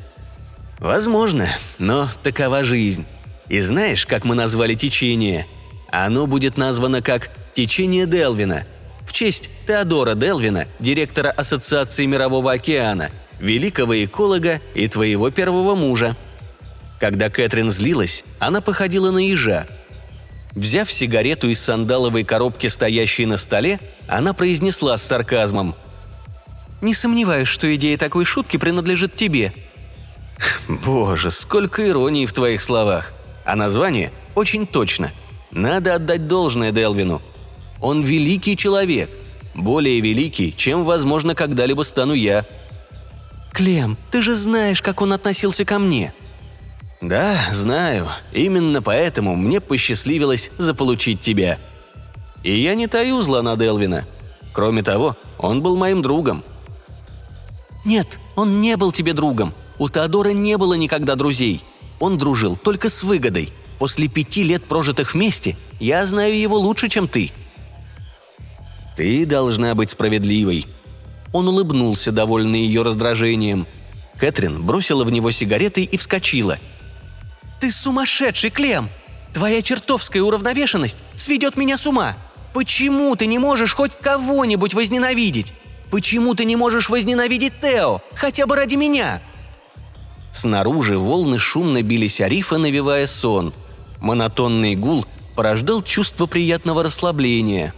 «Возможно, 0.79 1.47
но 1.79 2.07
такова 2.21 2.63
жизнь. 2.63 3.05
И 3.47 3.59
знаешь, 3.61 4.05
как 4.05 4.25
мы 4.25 4.35
назвали 4.35 4.73
течение? 4.73 5.47
Оно 5.89 6.27
будет 6.27 6.57
названо 6.57 7.01
как 7.01 7.29
«Течение 7.53 8.05
Делвина», 8.05 8.65
в 9.05 9.13
честь 9.13 9.49
Теодора 9.65 10.15
Делвина, 10.15 10.67
директора 10.79 11.31
Ассоциации 11.31 12.05
Мирового 12.05 12.51
океана, 12.51 13.11
великого 13.39 14.03
эколога 14.03 14.59
и 14.73 14.87
твоего 14.87 15.29
первого 15.29 15.75
мужа. 15.75 16.17
Когда 16.99 17.29
Кэтрин 17.29 17.71
злилась, 17.71 18.25
она 18.39 18.59
походила 18.59 19.11
на 19.11 19.19
ежа. 19.19 19.67
Взяв 20.55 20.91
сигарету 20.91 21.49
из 21.49 21.61
сандаловой 21.61 22.23
коробки, 22.23 22.67
стоящей 22.67 23.25
на 23.25 23.37
столе, 23.37 23.79
она 24.07 24.33
произнесла 24.33 24.97
с 24.97 25.03
сарказмом– 25.03 25.75
не 26.81 26.93
сомневаюсь, 26.93 27.47
что 27.47 27.73
идея 27.75 27.97
такой 27.97 28.25
шутки 28.25 28.57
принадлежит 28.57 29.15
тебе». 29.15 29.53
«Боже, 30.67 31.31
сколько 31.31 31.87
иронии 31.87 32.25
в 32.25 32.33
твоих 32.33 32.61
словах. 32.61 33.13
А 33.45 33.55
название 33.55 34.11
очень 34.33 34.67
точно. 34.67 35.11
Надо 35.51 35.95
отдать 35.95 36.27
должное 36.27 36.71
Делвину. 36.71 37.21
Он 37.81 38.01
великий 38.01 38.57
человек. 38.57 39.09
Более 39.53 40.01
великий, 40.01 40.53
чем, 40.53 40.83
возможно, 40.83 41.35
когда-либо 41.35 41.83
стану 41.83 42.13
я». 42.13 42.45
«Клем, 43.53 43.97
ты 44.11 44.21
же 44.21 44.35
знаешь, 44.35 44.81
как 44.81 45.01
он 45.01 45.13
относился 45.13 45.63
ко 45.63 45.79
мне», 45.79 46.13
«Да, 47.01 47.37
знаю. 47.51 48.07
Именно 48.31 48.81
поэтому 48.81 49.35
мне 49.35 49.59
посчастливилось 49.59 50.51
заполучить 50.57 51.19
тебя. 51.19 51.59
И 52.41 52.51
я 52.51 52.73
не 52.73 52.87
таю 52.87 53.21
зла 53.21 53.41
на 53.41 53.55
Делвина. 53.55 54.05
Кроме 54.53 54.81
того, 54.81 55.15
он 55.37 55.61
был 55.61 55.77
моим 55.77 56.01
другом. 56.01 56.43
«Нет, 57.85 58.19
он 58.35 58.61
не 58.61 58.75
был 58.77 58.91
тебе 58.91 59.13
другом. 59.13 59.53
У 59.77 59.89
Теодора 59.89 60.29
не 60.29 60.57
было 60.57 60.73
никогда 60.73 61.15
друзей. 61.15 61.61
Он 61.99 62.17
дружил 62.17 62.57
только 62.57 62.89
с 62.89 63.03
выгодой. 63.03 63.53
После 63.79 64.07
пяти 64.07 64.43
лет, 64.43 64.63
прожитых 64.63 65.13
вместе, 65.13 65.55
я 65.79 66.05
знаю 66.05 66.37
его 66.37 66.57
лучше, 66.57 66.89
чем 66.89 67.07
ты». 67.07 67.31
«Ты 68.97 69.25
должна 69.25 69.75
быть 69.75 69.91
справедливой». 69.91 70.65
Он 71.33 71.47
улыбнулся, 71.47 72.11
довольный 72.11 72.61
ее 72.61 72.81
раздражением. 72.81 73.67
Кэтрин 74.17 74.63
бросила 74.63 75.03
в 75.03 75.11
него 75.11 75.31
сигареты 75.31 75.83
и 75.83 75.97
вскочила. 75.97 76.57
«Ты 77.59 77.71
сумасшедший, 77.71 78.49
Клем! 78.49 78.89
Твоя 79.33 79.61
чертовская 79.61 80.21
уравновешенность 80.21 81.03
сведет 81.15 81.57
меня 81.57 81.77
с 81.77 81.85
ума! 81.85 82.15
Почему 82.53 83.13
ты 83.17 83.25
не 83.25 83.37
можешь 83.37 83.73
хоть 83.73 83.97
кого-нибудь 83.99 84.73
возненавидеть? 84.73 85.53
Почему 85.95 86.35
ты 86.35 86.43
не 86.43 86.57
можешь 86.57 86.89
возненавидеть 86.89 87.53
Тео? 87.61 88.01
Хотя 88.15 88.45
бы 88.45 88.57
ради 88.57 88.75
меня!» 88.75 89.21
Снаружи 90.33 90.97
волны 90.97 91.39
шумно 91.39 91.83
бились 91.83 92.19
о 92.19 92.27
рифа, 92.27 92.57
навевая 92.57 93.07
сон. 93.07 93.53
Монотонный 94.01 94.75
гул 94.75 95.05
порождал 95.37 95.81
чувство 95.81 96.25
приятного 96.25 96.83
расслабления. 96.83 97.73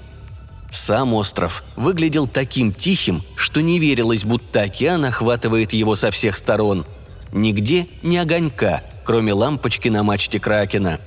Сам 0.71 1.13
остров 1.13 1.63
выглядел 1.75 2.25
таким 2.25 2.73
тихим, 2.73 3.21
что 3.35 3.61
не 3.61 3.77
верилось, 3.77 4.23
будто 4.23 4.61
океан 4.61 5.05
охватывает 5.05 5.73
его 5.73 5.95
со 5.95 6.09
всех 6.09 6.37
сторон. 6.37 6.87
Нигде 7.31 7.87
ни 8.01 8.17
огонька, 8.17 8.81
кроме 9.05 9.33
лампочки 9.33 9.89
на 9.89 10.01
мачте 10.01 10.39
Кракена. 10.39 10.99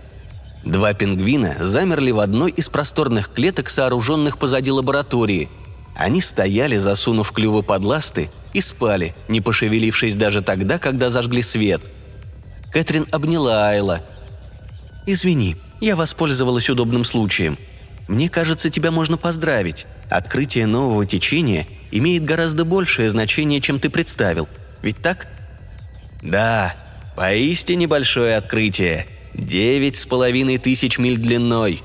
Два 0.62 0.92
пингвина 0.92 1.56
замерли 1.58 2.12
в 2.12 2.20
одной 2.20 2.52
из 2.52 2.68
просторных 2.68 3.32
клеток, 3.32 3.68
сооруженных 3.68 4.38
позади 4.38 4.70
лаборатории. 4.70 5.48
Они 5.94 6.20
стояли, 6.20 6.76
засунув 6.76 7.32
клювы 7.32 7.62
под 7.62 7.84
ласты, 7.84 8.30
и 8.52 8.60
спали, 8.60 9.14
не 9.28 9.40
пошевелившись 9.40 10.16
даже 10.16 10.42
тогда, 10.42 10.78
когда 10.78 11.10
зажгли 11.10 11.42
свет. 11.42 11.82
Кэтрин 12.72 13.06
обняла 13.10 13.68
Айла. 13.68 14.02
«Извини, 15.06 15.56
я 15.80 15.96
воспользовалась 15.96 16.70
удобным 16.70 17.04
случаем. 17.04 17.58
Мне 18.08 18.28
кажется, 18.28 18.70
тебя 18.70 18.90
можно 18.90 19.16
поздравить. 19.16 19.86
Открытие 20.08 20.66
нового 20.66 21.06
течения 21.06 21.66
имеет 21.90 22.24
гораздо 22.24 22.64
большее 22.64 23.10
значение, 23.10 23.60
чем 23.60 23.80
ты 23.80 23.90
представил. 23.90 24.48
Ведь 24.82 24.96
так?» 24.98 25.28
«Да, 26.22 26.74
поистине 27.16 27.86
большое 27.86 28.36
открытие. 28.36 29.06
Девять 29.34 29.96
с 29.96 30.06
половиной 30.06 30.58
тысяч 30.58 30.98
миль 30.98 31.18
длиной». 31.18 31.82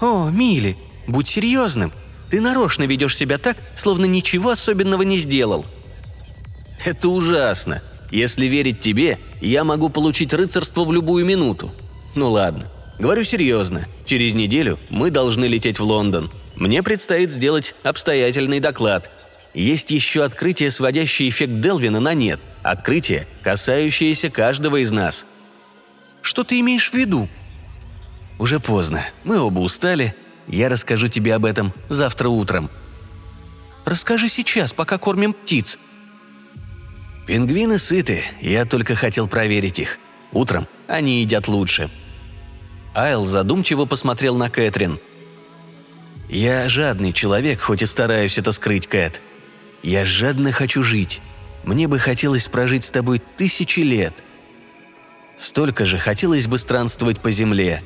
«О, 0.00 0.30
Мили, 0.30 0.76
будь 1.06 1.28
серьезным. 1.28 1.92
Ты 2.30 2.40
нарочно 2.40 2.84
ведешь 2.84 3.16
себя 3.16 3.38
так, 3.38 3.56
словно 3.74 4.04
ничего 4.04 4.50
особенного 4.50 5.02
не 5.02 5.18
сделал». 5.18 5.64
«Это 6.84 7.08
ужасно. 7.08 7.82
Если 8.10 8.46
верить 8.46 8.80
тебе, 8.80 9.18
я 9.40 9.64
могу 9.64 9.88
получить 9.88 10.34
рыцарство 10.34 10.84
в 10.84 10.92
любую 10.92 11.24
минуту. 11.24 11.72
Ну 12.14 12.30
ладно, 12.30 12.70
говорю 12.98 13.22
серьезно. 13.22 13.86
Через 14.04 14.34
неделю 14.34 14.78
мы 14.88 15.10
должны 15.10 15.44
лететь 15.44 15.78
в 15.78 15.84
Лондон. 15.84 16.30
Мне 16.56 16.82
предстоит 16.82 17.30
сделать 17.30 17.74
обстоятельный 17.82 18.60
доклад. 18.60 19.10
Есть 19.54 19.90
еще 19.90 20.24
открытие, 20.24 20.70
сводящее 20.70 21.28
эффект 21.28 21.60
Делвина 21.60 22.00
на 22.00 22.14
нет. 22.14 22.40
Открытие, 22.62 23.26
касающееся 23.42 24.30
каждого 24.30 24.82
из 24.82 24.90
нас. 24.90 25.26
Что 26.22 26.44
ты 26.44 26.60
имеешь 26.60 26.90
в 26.90 26.94
виду? 26.94 27.28
Уже 28.38 28.60
поздно. 28.60 29.04
Мы 29.24 29.40
оба 29.40 29.60
устали, 29.60 30.14
я 30.56 30.68
расскажу 30.68 31.08
тебе 31.08 31.34
об 31.34 31.44
этом 31.44 31.72
завтра 31.88 32.28
утром». 32.28 32.70
«Расскажи 33.84 34.28
сейчас, 34.28 34.72
пока 34.72 34.98
кормим 34.98 35.32
птиц». 35.32 35.78
«Пингвины 37.26 37.78
сыты, 37.78 38.22
я 38.40 38.64
только 38.64 38.94
хотел 38.94 39.28
проверить 39.28 39.78
их. 39.78 39.98
Утром 40.32 40.66
они 40.86 41.20
едят 41.20 41.48
лучше». 41.48 41.90
Айл 42.94 43.24
задумчиво 43.26 43.84
посмотрел 43.84 44.36
на 44.36 44.50
Кэтрин. 44.50 44.98
«Я 46.28 46.68
жадный 46.68 47.12
человек, 47.12 47.60
хоть 47.60 47.82
и 47.82 47.86
стараюсь 47.86 48.38
это 48.38 48.52
скрыть, 48.52 48.86
Кэт. 48.86 49.22
Я 49.82 50.04
жадно 50.04 50.52
хочу 50.52 50.82
жить. 50.82 51.20
Мне 51.64 51.88
бы 51.88 51.98
хотелось 51.98 52.48
прожить 52.48 52.84
с 52.84 52.90
тобой 52.90 53.20
тысячи 53.36 53.80
лет. 53.80 54.14
Столько 55.36 55.86
же 55.86 55.98
хотелось 55.98 56.46
бы 56.46 56.58
странствовать 56.58 57.20
по 57.20 57.30
земле, 57.30 57.82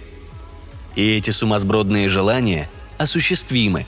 и 0.97 1.17
эти 1.17 1.31
сумасбродные 1.31 2.09
желания 2.09 2.71
осуществимы. 2.99 3.87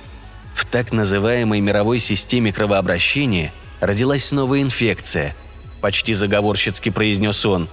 В 0.55 0.65
так 0.65 0.93
называемой 0.93 1.61
мировой 1.61 1.99
системе 1.99 2.53
кровообращения 2.53 3.53
родилась 3.81 4.33
новая 4.33 4.63
инфекция. 4.63 5.35
Почти 5.81 6.15
заговорщицки 6.15 6.91
произнес 6.91 7.45
он. 7.45 7.69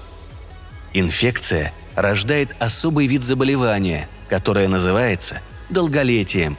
Инфекция 0.94 1.74
рождает 1.96 2.56
особый 2.60 3.08
вид 3.08 3.24
заболевания, 3.24 4.10
которое 4.30 4.68
называется 4.68 5.42
долголетием. 5.70 6.58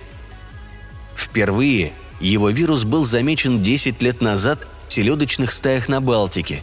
Впервые 1.15 1.93
его 2.21 2.49
вирус 2.49 2.85
был 2.85 3.05
замечен 3.05 3.63
10 3.63 4.03
лет 4.03 4.21
назад 4.21 4.67
в 4.89 4.93
селедочных 4.93 5.53
стаях 5.53 5.89
на 5.89 6.01
Балтике. 6.01 6.63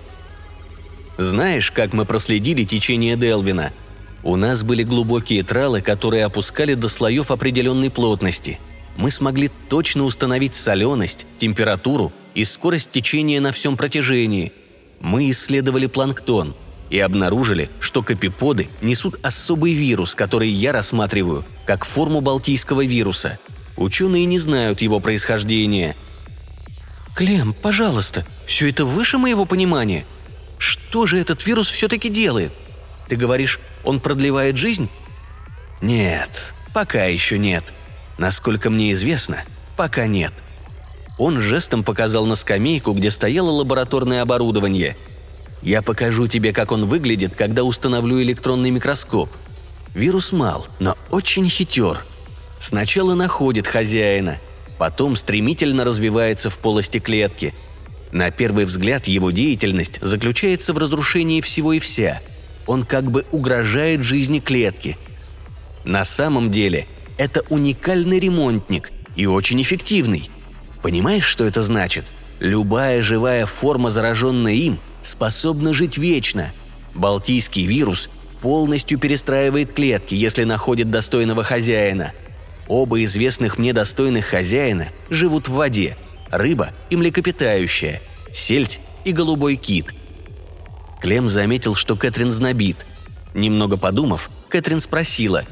Знаешь, 1.18 1.72
как 1.72 1.94
мы 1.94 2.06
проследили 2.06 2.64
течение 2.64 3.16
Делвина– 3.16 3.72
у 4.24 4.36
нас 4.36 4.64
были 4.64 4.84
глубокие 4.84 5.44
тралы, 5.44 5.82
которые 5.82 6.26
опускали 6.26 6.76
до 6.76 6.90
слоев 6.90 7.32
определенной 7.32 7.90
плотности. 7.90 8.60
Мы 8.98 9.10
смогли 9.10 9.50
точно 9.70 10.04
установить 10.04 10.54
соленость, 10.54 11.26
температуру 11.38 12.14
и 12.36 12.44
скорость 12.44 12.92
течения 12.92 13.42
на 13.42 13.52
всем 13.52 13.78
протяжении. 13.78 14.54
Мы 15.00 15.32
исследовали 15.32 15.88
планктон 15.88 16.56
и 16.92 17.00
обнаружили, 17.00 17.70
что 17.80 18.04
капиподы 18.04 18.70
несут 18.82 19.16
особый 19.24 19.74
вирус, 19.74 20.14
который 20.14 20.50
я 20.50 20.72
рассматриваю 20.72 21.44
как 21.66 21.86
форму 21.86 22.22
балтийского 22.22 22.86
вируса. 22.86 23.40
Ученые 23.78 24.26
не 24.26 24.38
знают 24.38 24.82
его 24.82 25.00
происхождения. 25.00 25.96
«Клем, 27.16 27.54
пожалуйста, 27.60 28.26
все 28.46 28.70
это 28.70 28.86
выше 28.86 29.18
моего 29.18 29.46
понимания. 29.46 30.06
Что 30.60 31.08
же 31.08 31.18
этот 31.18 31.46
вирус 31.48 31.70
все-таки 31.70 32.10
делает?» 32.10 32.52
Ты 33.12 33.18
говоришь, 33.18 33.60
он 33.84 34.00
продлевает 34.00 34.56
жизнь? 34.56 34.88
Нет, 35.82 36.54
пока 36.74 37.04
еще 37.08 37.38
нет. 37.38 37.66
Насколько 38.18 38.70
мне 38.70 38.94
известно, 38.94 39.44
пока 39.76 40.08
нет. 40.08 40.32
Он 41.18 41.42
жестом 41.42 41.84
показал 41.84 42.26
на 42.26 42.36
скамейку, 42.36 42.94
где 42.94 43.12
стояло 43.12 43.50
лабораторное 43.50 44.22
оборудование. 44.22 44.96
Я 45.62 45.82
покажу 45.82 46.28
тебе, 46.28 46.54
как 46.54 46.72
он 46.72 46.86
выглядит, 46.86 47.36
когда 47.36 47.66
установлю 47.66 48.22
электронный 48.22 48.70
микроскоп. 48.70 49.30
Вирус 49.94 50.32
мал, 50.32 50.66
но 50.80 50.98
очень 51.10 51.50
хитер. 51.50 52.06
Сначала 52.60 53.14
находит 53.14 53.68
хозяина, 53.68 54.38
потом 54.78 55.18
стремительно 55.18 55.84
развивается 55.84 56.50
в 56.50 56.58
полости 56.60 57.00
клетки. 57.00 57.54
На 58.14 58.32
первый 58.32 58.64
взгляд 58.64 59.10
его 59.10 59.32
деятельность 59.32 60.00
заключается 60.02 60.72
в 60.72 60.78
разрушении 60.78 61.42
всего 61.42 61.74
и 61.74 61.80
вся– 61.80 62.22
он 62.68 62.86
как 62.86 63.10
бы 63.12 63.26
угрожает 63.32 64.04
жизни 64.04 64.40
клетки. 64.40 64.98
На 65.84 66.06
самом 66.06 66.52
деле 66.52 66.88
это 67.18 67.44
уникальный 67.50 68.20
ремонтник 68.20 68.92
и 69.16 69.26
очень 69.26 69.62
эффективный. 69.62 70.30
Понимаешь, 70.82 71.26
что 71.26 71.46
это 71.46 71.62
значит? 71.62 72.06
Любая 72.40 73.02
живая 73.02 73.46
форма, 73.46 73.90
зараженная 73.90 74.54
им, 74.54 74.80
способна 75.02 75.74
жить 75.74 75.98
вечно. 75.98 76.52
Балтийский 76.96 77.66
вирус 77.66 78.10
полностью 78.42 78.98
перестраивает 78.98 79.74
клетки, 79.74 80.16
если 80.16 80.44
находит 80.44 80.90
достойного 80.90 81.44
хозяина. 81.44 82.12
Оба 82.68 83.04
известных 83.04 83.58
мне 83.58 83.74
достойных 83.74 84.26
хозяина 84.26 84.88
живут 85.10 85.48
в 85.48 85.54
воде– 85.54 85.98
рыба 86.32 86.70
и 86.90 86.96
млекопитающая, 86.96 88.02
сельдь 88.32 88.80
и 89.04 89.12
голубой 89.12 89.56
кит– 89.58 89.94
Клем 91.02 91.30
заметил, 91.30 91.74
что 91.74 91.96
Кэтрин 91.96 92.32
знобит. 92.32 92.86
Немного 93.34 93.76
подумав, 93.76 94.30
Кэтрин 94.50 94.80
спросила. 94.80 95.44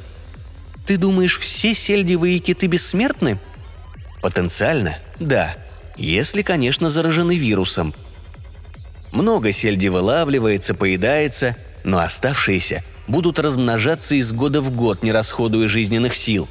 «Ты 0.86 0.98
думаешь, 0.98 1.40
все 1.40 1.74
сельдевые 1.74 2.40
киты 2.40 2.68
бессмертны?» 2.68 3.40
«Потенциально, 4.22 4.98
да. 5.20 5.56
Если, 5.98 6.44
конечно, 6.44 6.90
заражены 6.90 7.36
вирусом. 7.36 7.94
Много 9.12 9.52
сельди 9.52 9.88
вылавливается, 9.88 10.76
поедается, 10.76 11.56
но 11.84 12.00
оставшиеся 12.00 12.84
будут 13.08 13.40
размножаться 13.40 14.16
из 14.16 14.32
года 14.34 14.62
в 14.62 14.72
год, 14.72 15.04
не 15.04 15.12
расходуя 15.12 15.68
жизненных 15.68 16.16
сил. 16.16 16.48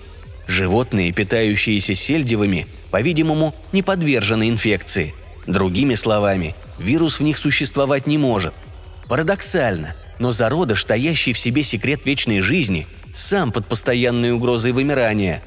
Животные, 0.48 1.12
питающиеся 1.12 1.94
сельдевыми, 1.94 2.66
по-видимому, 2.90 3.54
не 3.72 3.82
подвержены 3.82 4.48
инфекции. 4.48 5.14
Другими 5.46 5.94
словами, 5.94 6.54
вирус 6.78 7.20
в 7.20 7.22
них 7.22 7.38
существовать 7.38 8.06
не 8.08 8.18
может– 8.18 8.54
Парадоксально, 9.09 9.94
но 10.18 10.33
зародыш, 10.33 10.83
стоящий 10.83 11.33
в 11.33 11.38
себе 11.38 11.62
секрет 11.62 12.05
вечной 12.05 12.40
жизни, 12.40 12.87
сам 13.14 13.53
под 13.53 13.66
постоянной 13.66 14.33
угрозой 14.33 14.73
вымирания. 14.73 15.42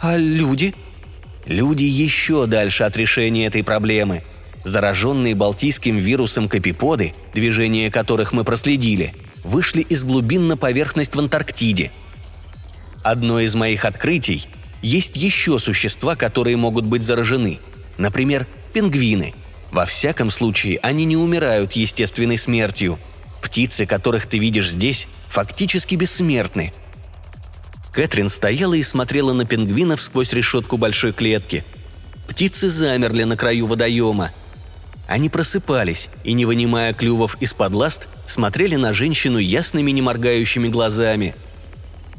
А 0.00 0.16
люди? 0.16 0.74
Люди 1.46 1.84
еще 1.84 2.46
дальше 2.46 2.84
от 2.84 2.96
решения 2.96 3.46
этой 3.46 3.62
проблемы. 3.62 4.22
Зараженные 4.64 5.34
балтийским 5.34 5.96
вирусом 5.96 6.48
капиподы, 6.48 7.14
движение 7.32 7.90
которых 7.90 8.32
мы 8.32 8.44
проследили, 8.44 9.14
вышли 9.44 9.82
из 9.82 10.04
глубин 10.04 10.48
на 10.48 10.56
поверхность 10.56 11.14
в 11.14 11.18
Антарктиде. 11.18 11.92
Одно 13.02 13.40
из 13.40 13.54
моих 13.54 13.84
открытий– 13.84 14.48
есть 14.80 15.16
еще 15.16 15.58
существа, 15.58 16.14
которые 16.14 16.56
могут 16.56 16.84
быть 16.84 17.02
заражены. 17.02 17.58
Например, 17.96 18.46
пингвины– 18.72 19.34
во 19.70 19.84
всяком 19.86 20.30
случае, 20.30 20.78
они 20.82 21.04
не 21.04 21.16
умирают 21.16 21.72
естественной 21.72 22.38
смертью. 22.38 22.98
Птицы, 23.42 23.86
которых 23.86 24.26
ты 24.26 24.38
видишь 24.38 24.70
здесь, 24.70 25.08
фактически 25.28 25.94
бессмертны. 25.94 26.72
Кэтрин 27.92 28.28
стояла 28.28 28.74
и 28.74 28.82
смотрела 28.82 29.32
на 29.32 29.44
пингвинов 29.44 30.00
сквозь 30.00 30.32
решетку 30.32 30.76
большой 30.76 31.12
клетки. 31.12 31.64
Птицы 32.28 32.68
замерли 32.68 33.24
на 33.24 33.36
краю 33.36 33.66
водоема. 33.66 34.30
Они 35.06 35.28
просыпались 35.28 36.10
и, 36.22 36.32
не 36.34 36.44
вынимая 36.44 36.92
клювов 36.92 37.36
из-под 37.40 37.72
ласт, 37.72 38.08
смотрели 38.26 38.76
на 38.76 38.92
женщину 38.92 39.38
ясными 39.38 39.90
неморгающими 39.90 40.68
глазами. 40.68 41.34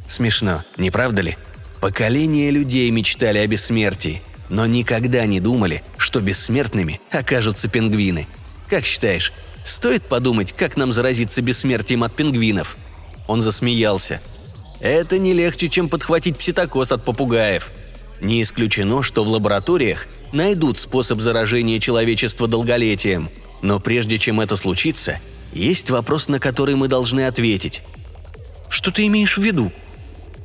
Смешно, 0.07 0.63
не 0.77 0.89
правда 0.89 1.21
ли? 1.21 1.37
Поколения 1.81 2.51
людей 2.51 2.89
мечтали 2.89 3.37
о 3.37 3.47
бессмертии, 3.47 4.21
но 4.49 4.65
никогда 4.65 5.25
не 5.25 5.39
думали, 5.39 5.83
что 5.97 6.21
бессмертными 6.21 6.99
окажутся 7.11 7.69
пингвины. 7.69 8.27
Как 8.69 8.83
считаешь, 8.83 9.33
стоит 9.63 10.03
подумать, 10.03 10.53
как 10.53 10.77
нам 10.77 10.91
заразиться 10.91 11.41
бессмертием 11.41 12.03
от 12.03 12.13
пингвинов?» 12.15 12.77
Он 13.27 13.41
засмеялся. 13.41 14.21
«Это 14.79 15.17
не 15.17 15.33
легче, 15.33 15.69
чем 15.69 15.89
подхватить 15.89 16.37
пситокоз 16.37 16.91
от 16.91 17.03
попугаев. 17.03 17.71
Не 18.21 18.41
исключено, 18.41 19.03
что 19.03 19.23
в 19.23 19.27
лабораториях 19.27 20.07
найдут 20.31 20.77
способ 20.77 21.21
заражения 21.21 21.79
человечества 21.79 22.47
долголетием. 22.47 23.29
Но 23.61 23.79
прежде 23.79 24.17
чем 24.17 24.39
это 24.39 24.55
случится, 24.55 25.19
есть 25.53 25.89
вопрос, 25.89 26.27
на 26.27 26.39
который 26.39 26.75
мы 26.75 26.87
должны 26.87 27.27
ответить. 27.27 27.83
Что 28.69 28.91
ты 28.91 29.05
имеешь 29.07 29.37
в 29.37 29.41
виду? 29.41 29.71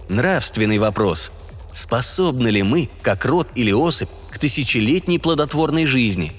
Нравственный 0.09 0.79
вопрос. 0.79 1.31
Способны 1.75 2.49
ли 2.49 2.63
мы, 2.63 2.89
как 3.03 3.25
род 3.25 3.49
или 3.57 3.73
особь, 3.73 4.09
к 4.31 4.39
тысячелетней 4.39 5.19
плодотворной 5.19 5.87
жизни? 5.87 6.33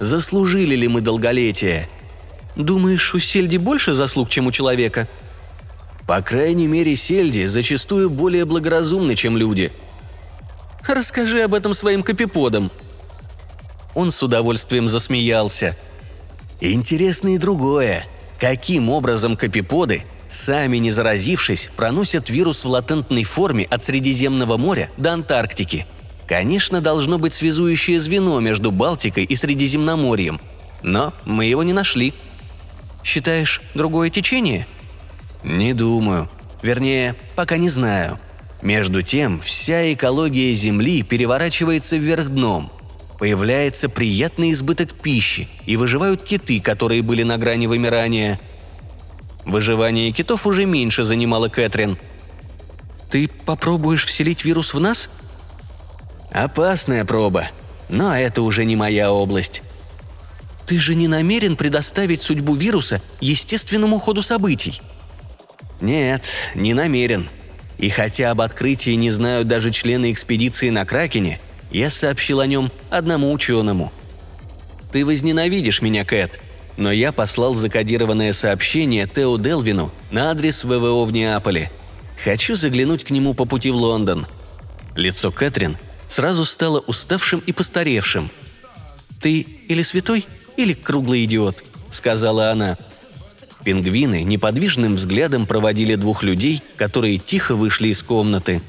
Заслужили 0.00 0.74
ли 0.74 0.88
мы 0.88 1.02
долголетие? 1.02 1.86
Думаешь, 2.56 3.14
у 3.14 3.18
Сельди 3.18 3.58
больше 3.58 3.92
заслуг, 3.92 4.30
чем 4.30 4.46
у 4.46 4.52
человека? 4.52 5.06
По 6.06 6.22
крайней 6.22 6.66
мере, 6.66 6.96
Сельди 6.96 7.44
зачастую 7.44 8.08
более 8.08 8.46
благоразумны, 8.46 9.14
чем 9.16 9.36
люди. 9.36 9.70
Расскажи 10.88 11.42
об 11.42 11.52
этом 11.52 11.74
своим 11.74 12.02
копиподам. 12.02 12.72
Он 13.94 14.10
с 14.10 14.22
удовольствием 14.22 14.88
засмеялся. 14.88 15.76
Интересно 16.60 17.34
и 17.34 17.38
другое. 17.38 18.06
Каким 18.40 18.88
образом 18.88 19.36
копиподы 19.36 20.04
сами 20.34 20.78
не 20.78 20.90
заразившись, 20.90 21.70
проносят 21.76 22.28
вирус 22.28 22.64
в 22.64 22.68
латентной 22.68 23.24
форме 23.24 23.64
от 23.64 23.82
Средиземного 23.82 24.56
моря 24.56 24.90
до 24.96 25.12
Антарктики. 25.12 25.86
Конечно, 26.26 26.80
должно 26.80 27.18
быть 27.18 27.34
связующее 27.34 28.00
звено 28.00 28.40
между 28.40 28.70
Балтикой 28.70 29.24
и 29.24 29.36
Средиземноморьем, 29.36 30.40
но 30.82 31.12
мы 31.24 31.44
его 31.44 31.62
не 31.62 31.72
нашли. 31.72 32.14
Считаешь, 33.02 33.60
другое 33.74 34.10
течение? 34.10 34.66
Не 35.42 35.74
думаю. 35.74 36.28
Вернее, 36.62 37.14
пока 37.36 37.56
не 37.56 37.68
знаю. 37.68 38.18
Между 38.62 39.02
тем, 39.02 39.40
вся 39.40 39.92
экология 39.92 40.54
Земли 40.54 41.02
переворачивается 41.02 41.96
вверх 41.96 42.30
дном. 42.30 42.70
Появляется 43.18 43.90
приятный 43.90 44.52
избыток 44.52 44.92
пищи, 44.94 45.48
и 45.66 45.76
выживают 45.76 46.22
киты, 46.22 46.60
которые 46.60 47.02
были 47.02 47.22
на 47.22 47.38
грани 47.38 47.66
вымирания– 47.66 48.40
Выживание 49.44 50.10
китов 50.10 50.46
уже 50.46 50.64
меньше 50.64 51.04
занимало 51.04 51.48
Кэтрин. 51.48 51.98
«Ты 53.10 53.28
попробуешь 53.28 54.06
вселить 54.06 54.44
вирус 54.44 54.74
в 54.74 54.80
нас?» 54.80 55.10
«Опасная 56.30 57.04
проба. 57.04 57.48
Но 57.88 58.16
это 58.16 58.42
уже 58.42 58.64
не 58.64 58.74
моя 58.76 59.12
область». 59.12 59.62
«Ты 60.66 60.78
же 60.78 60.94
не 60.94 61.08
намерен 61.08 61.56
предоставить 61.56 62.22
судьбу 62.22 62.54
вируса 62.54 63.02
естественному 63.20 63.98
ходу 63.98 64.22
событий?» 64.22 64.80
«Нет, 65.82 66.50
не 66.54 66.72
намерен. 66.72 67.28
И 67.76 67.90
хотя 67.90 68.30
об 68.30 68.40
открытии 68.40 68.92
не 68.92 69.10
знают 69.10 69.46
даже 69.46 69.70
члены 69.72 70.10
экспедиции 70.10 70.70
на 70.70 70.86
Кракене, 70.86 71.38
я 71.70 71.90
сообщил 71.90 72.40
о 72.40 72.46
нем 72.46 72.72
одному 72.88 73.30
ученому. 73.30 73.92
Ты 74.90 75.04
возненавидишь 75.04 75.82
меня, 75.82 76.04
Кэт 76.06 76.40
но 76.76 76.90
я 76.90 77.12
послал 77.12 77.54
закодированное 77.54 78.32
сообщение 78.32 79.06
Тео 79.06 79.36
Делвину 79.38 79.92
на 80.10 80.30
адрес 80.30 80.64
ВВО 80.64 81.04
в 81.04 81.12
Неаполе. 81.12 81.70
Хочу 82.22 82.56
заглянуть 82.56 83.04
к 83.04 83.10
нему 83.10 83.34
по 83.34 83.44
пути 83.44 83.70
в 83.70 83.76
Лондон. 83.76 84.26
Лицо 84.96 85.30
Кэтрин 85.30 85.76
сразу 86.08 86.44
стало 86.44 86.80
уставшим 86.80 87.42
и 87.46 87.52
постаревшим. 87.52 88.30
«Ты 89.20 89.40
или 89.40 89.82
святой, 89.82 90.26
или 90.56 90.74
круглый 90.74 91.24
идиот»,— 91.24 91.64
сказала 91.90 92.50
она. 92.50 92.76
Пингвины 93.64 94.22
неподвижным 94.24 94.96
взглядом 94.96 95.46
проводили 95.46 95.94
двух 95.94 96.22
людей, 96.22 96.62
которые 96.76 97.18
тихо 97.18 97.54
вышли 97.54 97.88
из 97.88 98.02
комнаты. 98.02 98.60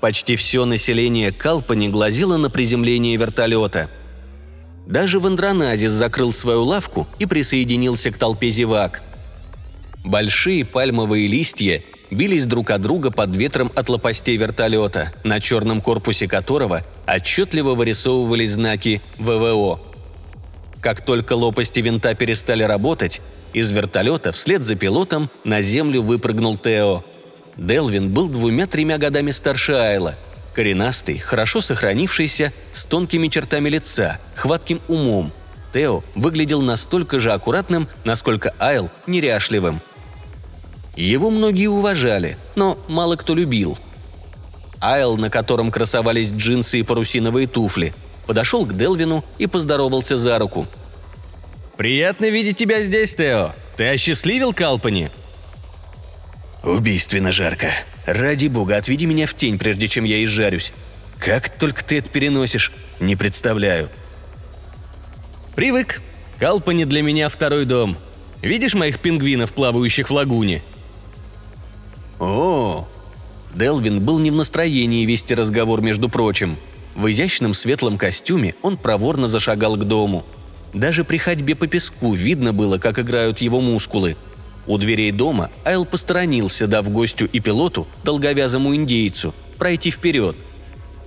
Почти 0.00 0.36
все 0.36 0.64
население 0.64 1.32
Калпани 1.32 1.88
глазило 1.88 2.36
на 2.36 2.50
приземление 2.50 3.16
вертолета— 3.16 3.90
даже 4.88 5.20
Вандроназис 5.20 5.92
закрыл 5.92 6.32
свою 6.32 6.64
лавку 6.64 7.06
и 7.18 7.26
присоединился 7.26 8.10
к 8.10 8.16
толпе 8.16 8.48
зевак. 8.48 9.02
Большие 10.02 10.64
пальмовые 10.64 11.26
листья 11.26 11.82
бились 12.10 12.46
друг 12.46 12.70
от 12.70 12.80
друга 12.80 13.10
под 13.10 13.36
ветром 13.36 13.70
от 13.74 13.90
лопастей 13.90 14.38
вертолета, 14.38 15.12
на 15.24 15.40
черном 15.40 15.82
корпусе 15.82 16.26
которого 16.26 16.82
отчетливо 17.06 17.74
вырисовывались 17.74 18.52
знаки 18.52 19.02
ВВО. 19.18 19.78
Как 20.80 21.04
только 21.04 21.34
лопасти 21.34 21.80
винта 21.80 22.14
перестали 22.14 22.62
работать, 22.62 23.20
из 23.52 23.70
вертолета 23.70 24.32
вслед 24.32 24.62
за 24.62 24.74
пилотом 24.74 25.28
на 25.44 25.60
землю 25.60 26.00
выпрыгнул 26.00 26.56
Тео. 26.56 27.04
Делвин 27.58 28.10
был 28.10 28.28
двумя-тремя 28.28 28.96
годами 28.96 29.32
старше 29.32 29.72
Айла– 29.72 30.14
Коренастый, 30.54 31.18
хорошо 31.18 31.60
сохранившийся, 31.60 32.52
с 32.72 32.84
тонкими 32.84 33.28
чертами 33.28 33.68
лица, 33.68 34.18
хватким 34.34 34.80
умом. 34.88 35.32
Тео 35.72 36.02
выглядел 36.14 36.62
настолько 36.62 37.18
же 37.18 37.32
аккуратным, 37.32 37.88
насколько 38.04 38.54
Айл– 38.58 38.90
неряшливым. 39.06 39.80
Его 40.96 41.30
многие 41.30 41.68
уважали, 41.68 42.36
но 42.56 42.78
мало 42.88 43.16
кто 43.16 43.34
любил. 43.34 43.78
Айл, 44.80 45.16
на 45.16 45.30
котором 45.30 45.70
красовались 45.70 46.32
джинсы 46.32 46.80
и 46.80 46.82
парусиновые 46.82 47.46
туфли, 47.46 47.94
подошел 48.26 48.66
к 48.66 48.76
Делвину 48.76 49.24
и 49.38 49.46
поздоровался 49.46 50.16
за 50.16 50.38
руку. 50.38 50.66
«Приятно 51.76 52.28
видеть 52.28 52.56
тебя 52.56 52.82
здесь, 52.82 53.14
Тео. 53.14 53.52
Ты 53.76 53.88
осчастливил 53.90 54.52
Калпани?» 54.52 55.10
«Убийственно 56.68 57.32
жарко. 57.32 57.72
Ради 58.04 58.46
бога, 58.48 58.76
отведи 58.76 59.06
меня 59.06 59.26
в 59.26 59.34
тень, 59.34 59.58
прежде 59.58 59.88
чем 59.88 60.04
я 60.04 60.22
изжарюсь. 60.24 60.74
Как 61.18 61.48
только 61.48 61.82
ты 61.82 61.98
это 61.98 62.10
переносишь, 62.10 62.72
не 63.00 63.16
представляю». 63.16 63.88
«Привык. 65.56 66.02
Калпани 66.38 66.84
для 66.84 67.02
меня 67.02 67.30
второй 67.30 67.64
дом. 67.64 67.96
Видишь 68.42 68.74
моих 68.74 68.98
пингвинов, 68.98 69.54
плавающих 69.54 70.10
в 70.10 70.12
лагуне?» 70.12 70.62
«О!» 72.20 72.86
Делвин 73.54 74.00
был 74.02 74.18
не 74.18 74.30
в 74.30 74.34
настроении 74.34 75.06
вести 75.06 75.34
разговор, 75.34 75.80
между 75.80 76.10
прочим. 76.10 76.58
В 76.94 77.10
изящном 77.10 77.54
светлом 77.54 77.96
костюме 77.96 78.54
он 78.60 78.76
проворно 78.76 79.26
зашагал 79.26 79.76
к 79.76 79.84
дому. 79.84 80.24
Даже 80.74 81.02
при 81.04 81.16
ходьбе 81.16 81.54
по 81.54 81.66
песку 81.66 82.12
видно 82.12 82.52
было, 82.52 82.76
как 82.76 82.98
играют 82.98 83.38
его 83.38 83.62
мускулы– 83.62 84.18
у 84.68 84.76
дверей 84.76 85.10
дома 85.10 85.50
Айл 85.64 85.84
посторонился, 85.84 86.66
дав 86.66 86.88
гостю 86.90 87.28
и 87.32 87.40
пилоту, 87.40 87.88
долговязому 88.04 88.74
индейцу, 88.76 89.34
пройти 89.58 89.90
вперед. 89.90 90.36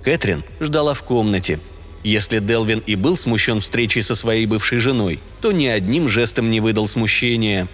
Кэтрин 0.02 0.42
ждала 0.60 0.94
в 0.94 1.02
комнате. 1.04 1.60
Если 2.02 2.40
Делвин 2.40 2.82
и 2.84 2.96
был 2.96 3.16
смущен 3.16 3.60
встречей 3.60 4.02
со 4.02 4.16
своей 4.16 4.46
бывшей 4.46 4.80
женой, 4.80 5.20
то 5.40 5.52
ни 5.52 5.66
одним 5.66 6.08
жестом 6.08 6.50
не 6.50 6.60
выдал 6.60 6.88
смущения. 6.88 7.68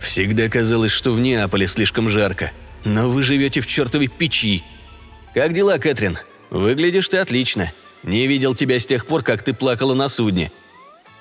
«Всегда 0.00 0.48
казалось, 0.48 0.90
что 0.90 1.12
в 1.12 1.20
Неаполе 1.20 1.68
слишком 1.68 2.08
жарко. 2.08 2.50
Но 2.84 3.08
вы 3.08 3.22
живете 3.22 3.60
в 3.60 3.68
чертовой 3.68 4.08
печи. 4.08 4.64
Как 5.32 5.52
дела, 5.52 5.78
Кэтрин? 5.78 6.18
Выглядишь 6.50 7.08
ты 7.08 7.18
отлично. 7.18 7.72
Не 8.02 8.26
видел 8.26 8.56
тебя 8.56 8.80
с 8.80 8.86
тех 8.86 9.06
пор, 9.06 9.22
как 9.22 9.44
ты 9.44 9.54
плакала 9.54 9.94
на 9.94 10.08
судне. 10.08 10.50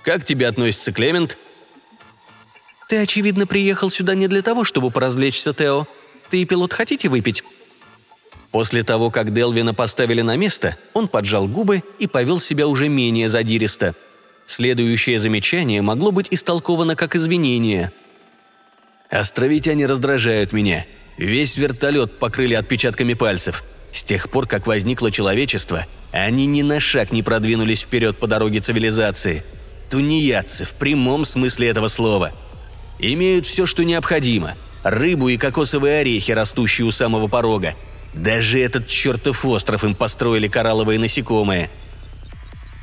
Как 0.01 0.25
тебе 0.25 0.47
относится 0.47 0.91
Клемент?» 0.91 1.37
«Ты, 2.91 2.97
очевидно, 2.97 3.47
приехал 3.47 3.89
сюда 3.89 4.15
не 4.15 4.27
для 4.27 4.41
того, 4.41 4.65
чтобы 4.65 4.91
поразвлечься, 4.91 5.53
Тео. 5.53 5.87
Ты 6.29 6.41
и 6.41 6.45
пилот 6.45 6.73
хотите 6.73 7.07
выпить?» 7.07 7.41
После 8.51 8.83
того, 8.83 9.09
как 9.09 9.31
Делвина 9.31 9.73
поставили 9.73 10.19
на 10.19 10.35
место, 10.35 10.75
он 10.93 11.07
поджал 11.07 11.47
губы 11.47 11.83
и 11.99 12.07
повел 12.07 12.41
себя 12.41 12.67
уже 12.67 12.89
менее 12.89 13.29
задиристо. 13.29 13.95
Следующее 14.45 15.21
замечание 15.21 15.81
могло 15.81 16.11
быть 16.11 16.27
истолковано 16.31 16.97
как 16.97 17.15
извинение. 17.15 17.93
«Островитяне 19.09 19.85
раздражают 19.85 20.51
меня. 20.51 20.85
Весь 21.17 21.55
вертолет 21.55 22.19
покрыли 22.19 22.55
отпечатками 22.55 23.13
пальцев. 23.13 23.63
С 23.93 24.03
тех 24.03 24.29
пор, 24.29 24.47
как 24.47 24.67
возникло 24.67 25.11
человечество, 25.11 25.85
они 26.11 26.45
ни 26.45 26.61
на 26.61 26.81
шаг 26.81 27.13
не 27.13 27.23
продвинулись 27.23 27.83
вперед 27.83 28.17
по 28.17 28.27
дороге 28.27 28.59
цивилизации. 28.59 29.45
Тунеядцы 29.89 30.65
в 30.65 30.73
прямом 30.73 31.23
смысле 31.23 31.69
этого 31.69 31.87
слова– 31.87 32.33
Имеют 33.01 33.47
все, 33.47 33.65
что 33.65 33.83
необходимо. 33.83 34.55
Рыбу 34.83 35.29
и 35.29 35.37
кокосовые 35.37 36.01
орехи, 36.01 36.31
растущие 36.31 36.85
у 36.85 36.91
самого 36.91 37.27
порога. 37.27 37.73
Даже 38.13 38.59
этот 38.59 38.87
чертов 38.87 39.43
остров 39.45 39.83
им 39.83 39.95
построили 39.95 40.47
коралловые 40.47 40.99
насекомые. 40.99 41.69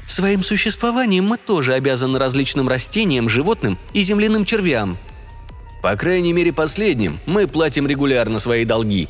Своим 0.06 0.42
существованием 0.42 1.24
мы 1.24 1.36
тоже 1.36 1.74
обязаны 1.74 2.18
различным 2.18 2.68
растениям, 2.68 3.28
животным 3.28 3.78
и 3.92 4.02
земляным 4.02 4.44
червям. 4.44 4.98
По 5.82 5.94
крайней 5.94 6.32
мере, 6.32 6.52
последним 6.52 7.20
мы 7.26 7.46
платим 7.46 7.86
регулярно 7.86 8.40
свои 8.40 8.64
долги. 8.64 9.08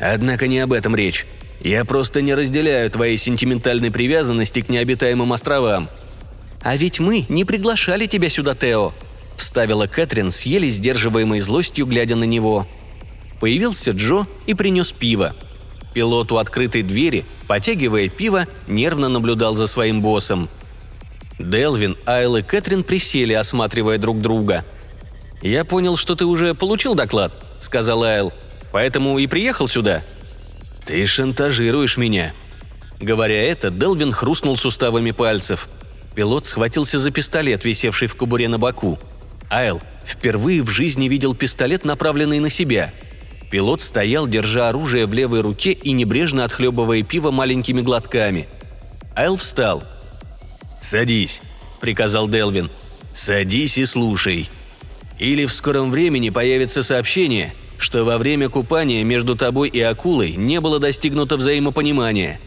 Однако 0.00 0.48
не 0.48 0.58
об 0.58 0.72
этом 0.72 0.96
речь. 0.96 1.26
Я 1.60 1.84
просто 1.84 2.22
не 2.22 2.34
разделяю 2.34 2.90
твоей 2.90 3.18
сентиментальной 3.18 3.92
привязанности 3.92 4.62
к 4.62 4.70
необитаемым 4.70 5.32
островам. 5.32 5.88
А 6.62 6.76
ведь 6.76 6.98
мы 6.98 7.26
не 7.28 7.44
приглашали 7.44 8.06
тебя 8.06 8.28
сюда, 8.28 8.54
Тео»,– 8.54 8.92
вставила 9.40 9.86
Кэтрин 9.86 10.30
с 10.30 10.42
еле 10.42 10.70
сдерживаемой 10.70 11.40
злостью, 11.40 11.86
глядя 11.86 12.16
на 12.16 12.24
него. 12.24 12.66
Появился 13.40 13.92
Джо 13.92 14.26
и 14.46 14.54
принес 14.54 14.92
пиво. 14.92 15.34
Пилот 15.94 16.30
у 16.30 16.36
открытой 16.36 16.82
двери, 16.82 17.24
потягивая 17.48 18.08
пиво, 18.08 18.46
нервно 18.68 19.08
наблюдал 19.08 19.54
за 19.54 19.66
своим 19.66 20.02
боссом. 20.02 20.48
Делвин, 21.38 21.96
Айл 22.04 22.36
и 22.36 22.42
Кэтрин 22.42 22.84
присели, 22.84 23.32
осматривая 23.32 23.98
друг 23.98 24.20
друга. 24.20 24.64
«Я 25.42 25.64
понял, 25.64 25.96
что 25.96 26.14
ты 26.14 26.26
уже 26.26 26.54
получил 26.54 26.94
доклад»,— 26.94 27.32
сказал 27.60 28.04
Айл. 28.04 28.32
«Поэтому 28.72 29.18
и 29.18 29.26
приехал 29.26 29.66
сюда». 29.66 30.02
«Ты 30.84 31.06
шантажируешь 31.06 31.96
меня». 31.96 32.34
Говоря 33.00 33.42
это, 33.42 33.70
Делвин 33.70 34.12
хрустнул 34.12 34.58
суставами 34.58 35.10
пальцев. 35.12 35.68
Пилот 36.14 36.44
схватился 36.44 36.98
за 36.98 37.10
пистолет, 37.10 37.64
висевший 37.64 38.08
в 38.08 38.14
кобуре 38.14 38.48
на 38.48 38.58
боку. 38.58 38.98
Айл 39.50 39.80
впервые 40.04 40.62
в 40.62 40.70
жизни 40.70 41.08
видел 41.08 41.34
пистолет, 41.34 41.84
направленный 41.84 42.38
на 42.38 42.48
себя— 42.48 42.92
Пилот 43.50 43.82
стоял, 43.82 44.28
держа 44.28 44.68
оружие 44.68 45.06
в 45.06 45.12
левой 45.12 45.40
руке 45.40 45.72
и 45.72 45.90
небрежно 45.90 46.44
отхлебывая 46.44 47.02
пиво 47.02 47.32
маленькими 47.32 47.80
глотками. 47.80 48.46
Айл 49.16 49.36
встал. 49.36 49.82
«Садись»,— 50.80 51.42
приказал 51.80 52.28
Делвин. 52.28 52.70
«Садись 53.12 53.76
и 53.76 53.84
слушай. 53.84 54.48
Или 55.18 55.46
в 55.46 55.52
скором 55.52 55.90
времени 55.90 56.30
появится 56.30 56.84
сообщение, 56.84 57.52
что 57.76 58.04
во 58.04 58.18
время 58.18 58.48
купания 58.48 59.02
между 59.02 59.34
тобой 59.34 59.68
и 59.68 59.80
акулой 59.80 60.36
не 60.36 60.60
было 60.60 60.78
достигнуто 60.78 61.36
взаимопонимания. 61.36 62.40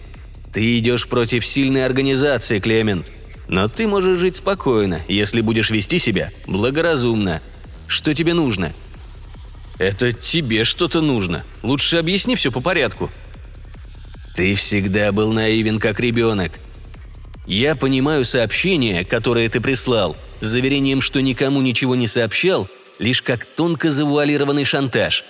Ты 0.54 0.80
идешь 0.80 1.08
против 1.08 1.46
сильной 1.46 1.86
организации, 1.86 2.60
Клемент. 2.60 3.12
Но 3.54 3.68
ты 3.68 3.86
можешь 3.86 4.18
жить 4.18 4.38
спокойно, 4.38 5.00
если 5.08 5.42
будешь 5.42 5.70
вести 5.70 6.00
себя 6.00 6.32
благоразумно. 6.48 7.40
Что 7.86 8.16
тебе 8.16 8.34
нужно?» 8.34 8.74
«Это 9.78 10.12
тебе 10.12 10.64
что-то 10.64 11.02
нужно. 11.02 11.44
Лучше 11.62 11.98
объясни 11.98 12.36
все 12.36 12.52
по 12.52 12.62
порядку». 12.62 13.12
«Ты 14.36 14.56
всегда 14.56 15.12
был 15.12 15.34
наивен, 15.34 15.78
как 15.78 16.00
ребенок. 16.00 16.54
Я 17.46 17.76
понимаю 17.76 18.26
сообщение, 18.26 19.06
которое 19.06 19.48
ты 19.50 19.62
прислал, 19.62 20.18
с 20.40 20.48
заверением, 20.48 21.00
что 21.00 21.22
никому 21.22 21.62
ничего 21.62 21.96
не 21.96 22.08
сообщал, 22.08 22.68
лишь 22.98 23.22
как 23.22 23.46
тонко 23.46 23.92
завуалированный 23.92 24.66
шантаж. 24.66 25.26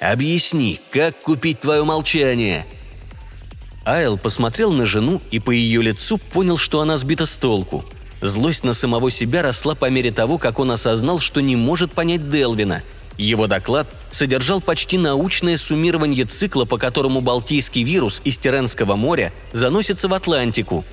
Объясни, 0.00 0.80
как 0.90 1.20
купить 1.20 1.60
твое 1.60 1.84
молчание?» 1.84 2.66
Айл 3.84 4.18
посмотрел 4.18 4.72
на 4.72 4.86
жену 4.86 5.20
и 5.30 5.38
по 5.38 5.50
ее 5.50 5.82
лицу 5.82 6.18
понял, 6.18 6.58
что 6.58 6.80
она 6.80 6.96
сбита 6.96 7.26
с 7.26 7.36
толку. 7.36 7.84
Злость 8.20 8.64
на 8.64 8.74
самого 8.74 9.10
себя 9.10 9.42
росла 9.42 9.74
по 9.74 9.88
мере 9.88 10.12
того, 10.12 10.38
как 10.38 10.58
он 10.58 10.70
осознал, 10.70 11.18
что 11.18 11.40
не 11.40 11.56
может 11.56 11.92
понять 11.92 12.30
Делвина– 12.30 12.82
его 13.20 13.46
доклад 13.46 13.86
содержал 14.10 14.62
почти 14.62 14.96
научное 14.96 15.58
суммирование 15.58 16.24
цикла, 16.24 16.64
по 16.64 16.78
которому 16.78 17.20
Балтийский 17.20 17.82
вирус 17.82 18.22
из 18.24 18.38
Теренского 18.38 18.96
моря 18.96 19.30
заносится 19.52 20.08
в 20.08 20.14
Атлантику. 20.14 20.86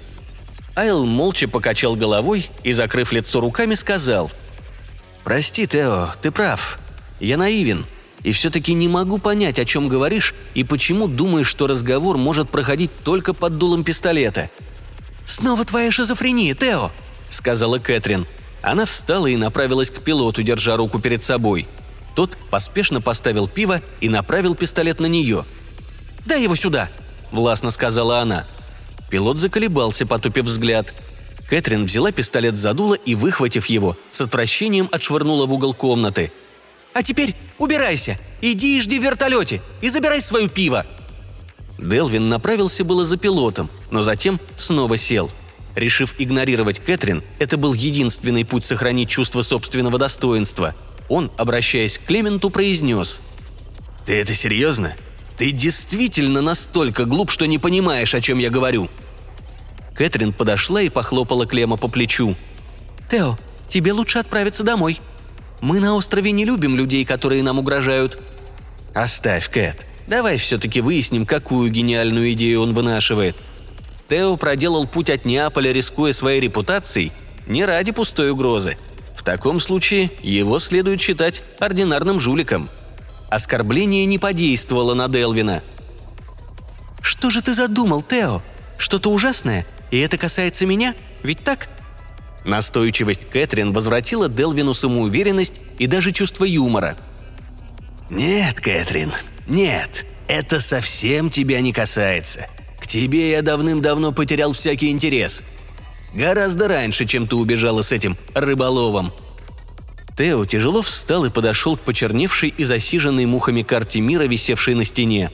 Айл 0.76 1.06
молча 1.06 1.48
покачал 1.48 1.96
головой 1.96 2.50
и, 2.64 2.74
закрыв 2.74 3.14
лицо 3.14 3.40
руками, 3.40 3.76
сказал 3.76 4.30
«Прости, 5.24 5.68
Тео, 5.68 6.10
ты 6.22 6.32
прав. 6.32 6.80
Я 7.22 7.38
наивен. 7.38 7.86
И 8.24 8.32
все-таки 8.32 8.74
не 8.74 8.88
могу 8.88 9.18
понять, 9.18 9.60
о 9.60 9.66
чем 9.66 9.88
говоришь 9.88 10.34
и 10.54 10.64
почему 10.64 11.08
думаешь, 11.08 11.48
что 11.48 11.68
разговор 11.68 12.18
может 12.18 12.50
проходить 12.50 12.92
только 13.04 13.34
под 13.34 13.58
дулом 13.58 13.84
пистолета». 13.84 14.50
«Снова 15.26 15.66
твоя 15.66 15.92
шизофрения, 15.92 16.56
Тео»,— 16.56 16.92
сказала 17.30 17.80
Кэтрин. 17.80 18.26
Она 18.62 18.86
встала 18.86 19.28
и 19.28 19.36
направилась 19.36 19.92
к 19.92 20.02
пилоту, 20.02 20.42
держа 20.42 20.78
руку 20.78 21.00
перед 21.00 21.22
собой— 21.22 21.68
тот 22.18 22.36
поспешно 22.50 23.00
поставил 23.00 23.48
пиво 23.48 23.80
и 24.02 24.10
направил 24.10 24.56
пистолет 24.56 25.00
на 25.00 25.06
нее. 25.06 25.46
«Дай 26.26 26.42
его 26.42 26.56
сюда!»– 26.56 26.90
властно 27.32 27.70
сказала 27.70 28.22
она. 28.22 28.48
Пилот 29.12 29.38
заколебался, 29.38 30.08
потупив 30.08 30.46
взгляд. 30.46 30.96
Кэтрин 31.48 31.86
взяла 31.86 32.12
пистолет 32.12 32.56
за 32.56 32.74
дуло 32.74 32.96
и, 32.96 33.14
выхватив 33.14 33.68
его, 33.68 33.96
с 34.10 34.20
отвращением 34.20 34.90
отшвырнула 34.92 35.46
в 35.46 35.54
угол 35.54 35.76
комнаты. 35.76 36.32
«А 36.98 37.04
теперь 37.04 37.36
убирайся! 37.60 38.18
Иди 38.42 38.78
и 38.78 38.82
жди 38.82 39.00
в 39.00 39.04
вертолете! 39.04 39.62
И 39.82 39.90
забирай 39.90 40.20
свое 40.20 40.50
пиво!» 40.50 40.86
Делвин 41.78 42.28
направился 42.28 42.84
было 42.84 43.06
за 43.06 43.18
пилотом, 43.18 43.70
но 43.92 44.02
затем 44.02 44.40
снова 44.56 44.98
сел. 44.98 45.30
Решив 45.76 46.16
игнорировать 46.18 46.80
Кэтрин, 46.80 47.24
это 47.38 47.58
был 47.58 47.74
единственный 47.74 48.46
путь 48.46 48.66
сохранить 48.66 49.10
чувство 49.10 49.44
собственного 49.44 49.98
достоинства– 49.98 50.76
он, 51.10 51.32
обращаясь 51.38 51.98
к 51.98 52.06
Клементу, 52.06 52.50
произнес. 52.50 53.22
«Ты 54.06 54.16
это 54.16 54.34
серьезно? 54.34 54.96
Ты 55.38 55.52
действительно 55.52 56.42
настолько 56.42 57.06
глуп, 57.06 57.32
что 57.32 57.46
не 57.46 57.60
понимаешь, 57.60 58.14
о 58.16 58.22
чем 58.22 58.40
я 58.40 58.50
говорю?» 58.50 58.90
Кэтрин 59.94 60.34
подошла 60.34 60.82
и 60.82 60.90
похлопала 60.90 61.46
Клема 61.46 61.78
по 61.78 61.88
плечу. 61.88 62.36
«Тео, 63.10 63.38
тебе 63.68 63.94
лучше 63.94 64.20
отправиться 64.20 64.64
домой. 64.64 65.00
Мы 65.62 65.80
на 65.80 65.96
острове 65.96 66.32
не 66.32 66.46
любим 66.46 66.76
людей, 66.76 67.06
которые 67.06 67.44
нам 67.44 67.60
угрожают». 67.60 68.20
«Оставь, 68.94 69.50
Кэт. 69.50 69.86
Давай 70.08 70.38
все-таки 70.38 70.82
выясним, 70.82 71.26
какую 71.26 71.70
гениальную 71.72 72.32
идею 72.34 72.62
он 72.62 72.74
вынашивает». 72.74 73.36
Тео 74.10 74.38
проделал 74.38 74.88
путь 74.88 75.10
от 75.10 75.26
Неаполя, 75.26 75.72
рискуя 75.72 76.14
своей 76.14 76.40
репутацией, 76.40 77.12
не 77.46 77.66
ради 77.66 77.92
пустой 77.92 78.32
угрозы, 78.32 78.78
таком 79.28 79.60
случае 79.60 80.10
его 80.24 80.58
следует 80.58 81.02
считать 81.02 81.44
ординарным 81.60 82.18
жуликом. 82.18 82.70
Оскорбление 83.30 84.06
не 84.06 84.20
подействовало 84.20 84.94
на 84.94 85.10
Делвина. 85.10 85.62
«Что 87.02 87.30
же 87.30 87.42
ты 87.42 87.54
задумал, 87.54 88.02
Тео? 88.02 88.42
Что-то 88.78 89.12
ужасное? 89.12 89.66
И 89.92 90.00
это 90.00 90.18
касается 90.18 90.66
меня? 90.66 90.96
Ведь 91.24 91.44
так?» 91.44 91.68
Настойчивость 92.48 93.28
Кэтрин 93.30 93.74
возвратила 93.74 94.30
Делвину 94.30 94.74
самоуверенность 94.74 95.60
и 95.80 95.86
даже 95.86 96.14
чувство 96.14 96.46
юмора. 96.46 96.98
«Нет, 98.10 98.62
Кэтрин, 98.62 99.12
нет, 99.50 100.06
это 100.30 100.62
совсем 100.62 101.30
тебя 101.30 101.60
не 101.60 101.74
касается. 101.74 102.48
К 102.80 102.88
тебе 102.88 103.32
я 103.32 103.42
давным-давно 103.42 104.14
потерял 104.14 104.54
всякий 104.54 104.92
интерес. 104.92 105.44
Гораздо 106.14 106.70
раньше, 106.70 107.06
чем 107.06 107.28
ты 107.28 107.36
убежала 107.36 107.82
с 107.82 107.92
этим 107.92 108.16
рыболовом». 108.34 109.12
Тео 110.18 110.46
тяжело 110.46 110.82
встал 110.82 111.26
и 111.26 111.30
подошел 111.30 111.76
к 111.76 111.82
почерневшей 111.82 112.54
и 112.58 112.64
засиженной 112.64 113.26
мухами 113.26 113.62
карте 113.62 114.00
мира, 114.00 114.24
висевшей 114.24 114.74
на 114.74 114.86
стене. 114.86 115.32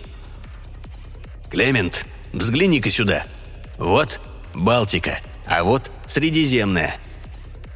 «Клемент, 1.52 2.08
взгляни-ка 2.34 2.90
сюда. 2.90 3.24
Вот 3.78 4.20
Балтика, 4.56 5.20
а 5.46 5.64
вот 5.64 5.92
Средиземная. 6.08 6.96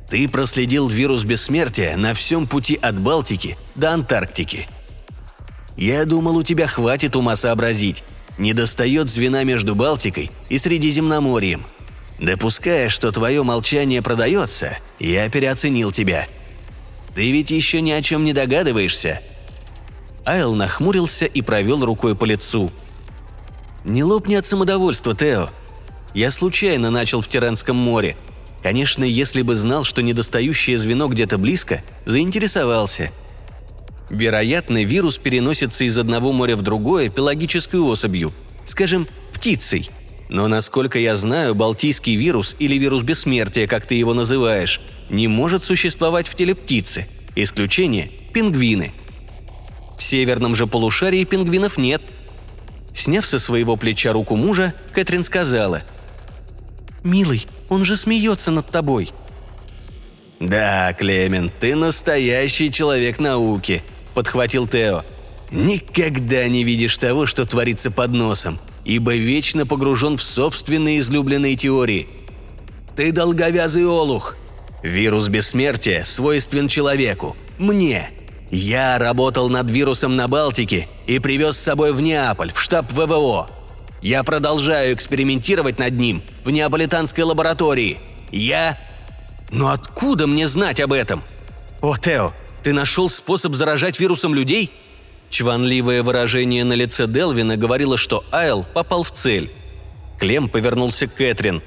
Ты 0.09 0.27
проследил 0.27 0.87
вирус 0.87 1.23
бессмертия 1.23 1.97
на 1.97 2.13
всем 2.13 2.47
пути 2.47 2.79
от 2.81 2.99
Балтики 2.99 3.57
до 3.75 3.91
Антарктики. 3.91 4.67
Я 5.75 6.05
думал, 6.05 6.37
у 6.37 6.43
тебя 6.43 6.67
хватит 6.67 7.15
ума 7.15 7.35
сообразить. 7.35 8.03
Не 8.37 8.53
достает 8.53 9.09
звена 9.09 9.43
между 9.43 9.75
Балтикой 9.75 10.31
и 10.49 10.57
Средиземноморьем– 10.57 11.65
Допуская, 12.19 12.89
что 12.89 13.11
твое 13.11 13.43
молчание 13.43 14.01
продается, 14.01 14.77
я 14.99 15.29
переоценил 15.29 15.91
тебя. 15.91 16.27
Ты 17.13 17.31
ведь 17.31 17.51
еще 17.51 17.81
ни 17.81 17.91
о 17.91 18.01
чем 18.01 18.23
не 18.25 18.33
догадываешься». 18.33 19.21
Айл 20.25 20.55
нахмурился 20.55 21.25
и 21.25 21.41
провел 21.41 21.85
рукой 21.85 22.15
по 22.15 22.25
лицу. 22.25 22.71
«Не 23.85 24.03
лопни 24.03 24.35
от 24.35 24.45
самодовольства, 24.45 25.15
Тео. 25.15 25.49
Я 26.17 26.31
случайно 26.31 26.89
начал 26.89 27.21
в 27.21 27.27
Тиранском 27.27 27.75
море. 27.75 28.17
Конечно, 28.63 29.03
если 29.03 29.43
бы 29.43 29.53
знал, 29.53 29.83
что 29.83 30.01
недостающее 30.01 30.75
звено 30.79 31.09
где-то 31.09 31.37
близко, 31.37 31.83
заинтересовался. 32.05 33.11
Вероятно, 34.09 34.83
вирус 34.83 35.19
переносится 35.19 35.83
из 35.83 35.95
одного 35.95 36.33
моря 36.33 36.55
в 36.55 36.63
другое 36.63 37.09
пелагической 37.09 37.79
особью, 37.79 38.33
скажем, 38.65 39.07
птицей– 39.31 39.91
но, 40.29 40.47
насколько 40.49 40.99
я 40.99 41.15
знаю, 41.15 41.55
балтийский 41.55 42.15
вирус 42.15 42.57
или 42.59 42.75
вирус 42.77 43.03
бессмертия, 43.03 43.65
как 43.65 43.85
ты 43.85 43.95
его 43.95 44.13
называешь, 44.13 44.81
не 45.09 45.29
может 45.29 45.63
существовать 45.63 46.27
в 46.27 46.35
теле 46.35 46.53
птицы. 46.53 47.07
Исключение– 47.35 48.09
пингвины. 48.33 48.91
В 49.97 50.03
северном 50.03 50.53
же 50.53 50.67
полушарии 50.67 51.23
пингвинов 51.23 51.77
нет. 51.77 52.01
Сняв 52.93 53.25
со 53.25 53.39
своего 53.39 53.77
плеча 53.77 54.11
руку 54.11 54.35
мужа, 54.35 54.73
Кэтрин 54.91 55.23
сказала. 55.23 55.83
«Милый, 57.03 57.47
он 57.69 57.85
же 57.85 57.95
смеется 57.95 58.51
над 58.51 58.67
тобой». 58.69 59.11
«Да, 60.39 60.93
Клемент, 60.93 61.53
ты 61.59 61.75
настоящий 61.75 62.71
человек 62.71 63.19
науки»,– 63.19 63.81
подхватил 64.13 64.67
Тео. 64.67 65.03
«Никогда 65.51 66.47
не 66.47 66.63
видишь 66.63 66.97
того, 66.97 67.25
что 67.25 67.45
творится 67.45 67.89
под 67.89 68.11
носом, 68.11 68.59
ибо 68.85 69.15
вечно 69.15 69.65
погружен 69.65 70.17
в 70.17 70.21
собственные 70.21 70.99
излюбленные 70.99 71.55
теории. 71.55 72.07
Ты 72.95 73.11
долговязый 73.11 73.85
олух. 73.85 74.37
Вирус 74.83 75.27
бессмертия 75.27 76.03
свойствен 76.03 76.67
человеку. 76.67 77.35
Мне. 77.57 78.09
Я 78.49 78.97
работал 78.97 79.49
над 79.49 79.69
вирусом 79.69 80.15
на 80.15 80.27
Балтике 80.27 80.87
и 81.05 81.19
привез 81.19 81.57
с 81.57 81.61
собой 81.61 81.91
в 81.91 82.01
Неаполь, 82.01 82.51
в 82.51 82.61
штаб 82.61 82.91
ВВО. 82.91 83.49
Я 84.07 84.23
продолжаю 84.23 84.93
экспериментировать 84.93 85.79
над 85.79 85.99
ним 85.99 86.23
в 86.45 86.49
неаполитанской 86.49 87.25
лаборатории. 87.25 87.99
Я... 88.31 88.79
Но 89.51 89.67
откуда 89.67 90.27
мне 90.27 90.47
знать 90.47 90.79
об 90.79 90.93
этом? 90.93 91.21
О, 91.81 91.97
Тео, 91.97 92.31
ты 92.63 92.71
нашел 92.71 93.09
способ 93.09 93.53
заражать 93.53 93.99
вирусом 93.99 94.33
людей? 94.33 94.71
Чванливое 95.29 96.03
выражение 96.03 96.63
на 96.63 96.71
лице 96.71 97.05
Делвина 97.05 97.57
говорило, 97.57 97.97
что 97.97 98.23
Айл 98.31 98.65
попал 98.73 99.03
в 99.03 99.11
цель. 99.11 99.51
Клем 100.17 100.47
повернулся 100.47 101.07
к 101.07 101.15
Кэтрин. 101.15 101.61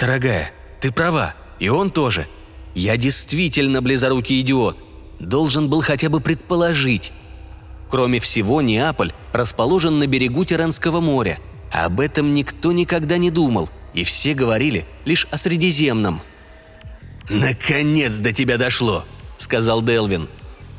«Дорогая, 0.00 0.50
ты 0.80 0.90
права, 0.90 1.36
и 1.60 1.68
он 1.68 1.90
тоже. 1.90 2.26
Я 2.74 2.96
действительно 2.96 3.80
близорукий 3.82 4.40
идиот. 4.40 4.76
Должен 5.20 5.68
был 5.68 5.80
хотя 5.80 6.08
бы 6.08 6.18
предположить. 6.18 7.12
Кроме 7.88 8.18
всего, 8.18 8.60
Неаполь 8.60 9.12
расположен 9.32 9.98
на 9.98 10.06
берегу 10.06 10.44
Тиранского 10.44 11.00
моря. 11.00 11.38
Об 11.70 12.00
этом 12.00 12.34
никто 12.34 12.72
никогда 12.72 13.16
не 13.16 13.30
думал, 13.30 13.68
и 13.94 14.04
все 14.04 14.34
говорили 14.34 14.84
лишь 15.04 15.26
о 15.30 15.38
Средиземном. 15.38 16.20
«Наконец 17.28 18.18
до 18.20 18.32
тебя 18.32 18.56
дошло»,— 18.56 19.04
сказал 19.36 19.82
Делвин. 19.82 20.28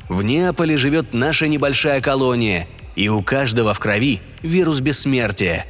«В 0.08 0.22
Неаполе 0.22 0.76
живет 0.76 1.12
наша 1.12 1.46
небольшая 1.46 2.00
колония, 2.00 2.66
и 2.96 3.08
у 3.08 3.22
каждого 3.22 3.74
в 3.74 3.78
крови 3.78 4.20
вирус 4.42 4.80
бессмертия. 4.80 5.66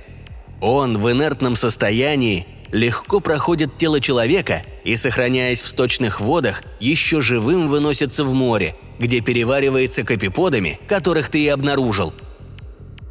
Он 0.61 0.99
в 0.99 1.11
инертном 1.11 1.57
состоянии 1.57 2.47
легко 2.73 3.21
проходит 3.21 3.77
тело 3.77 4.01
человека 4.01 4.65
и, 4.85 4.97
сохраняясь 4.97 5.63
в 5.63 5.67
сточных 5.67 6.21
водах, 6.21 6.63
еще 6.81 7.21
живым 7.21 7.69
выносится 7.69 8.25
в 8.25 8.35
море— 8.35 8.75
где 8.99 9.21
переваривается 9.21 10.03
капиподами, 10.03 10.79
которых 10.89 11.29
ты 11.29 11.45
и 11.45 11.49
обнаружил. 11.49 12.13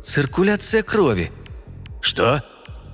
Циркуляция 0.02 0.84
крови. 0.84 1.32
Что? 2.02 2.43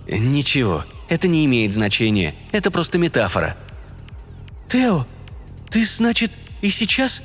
Ничего, 0.07 0.83
это 1.09 1.27
не 1.27 1.45
имеет 1.45 1.71
значения, 1.71 2.35
это 2.51 2.71
просто 2.71 2.97
метафора. 2.97 3.55
Тео, 4.69 5.05
ты, 5.69 5.85
значит, 5.85 6.31
и 6.61 6.69
сейчас? 6.69 7.23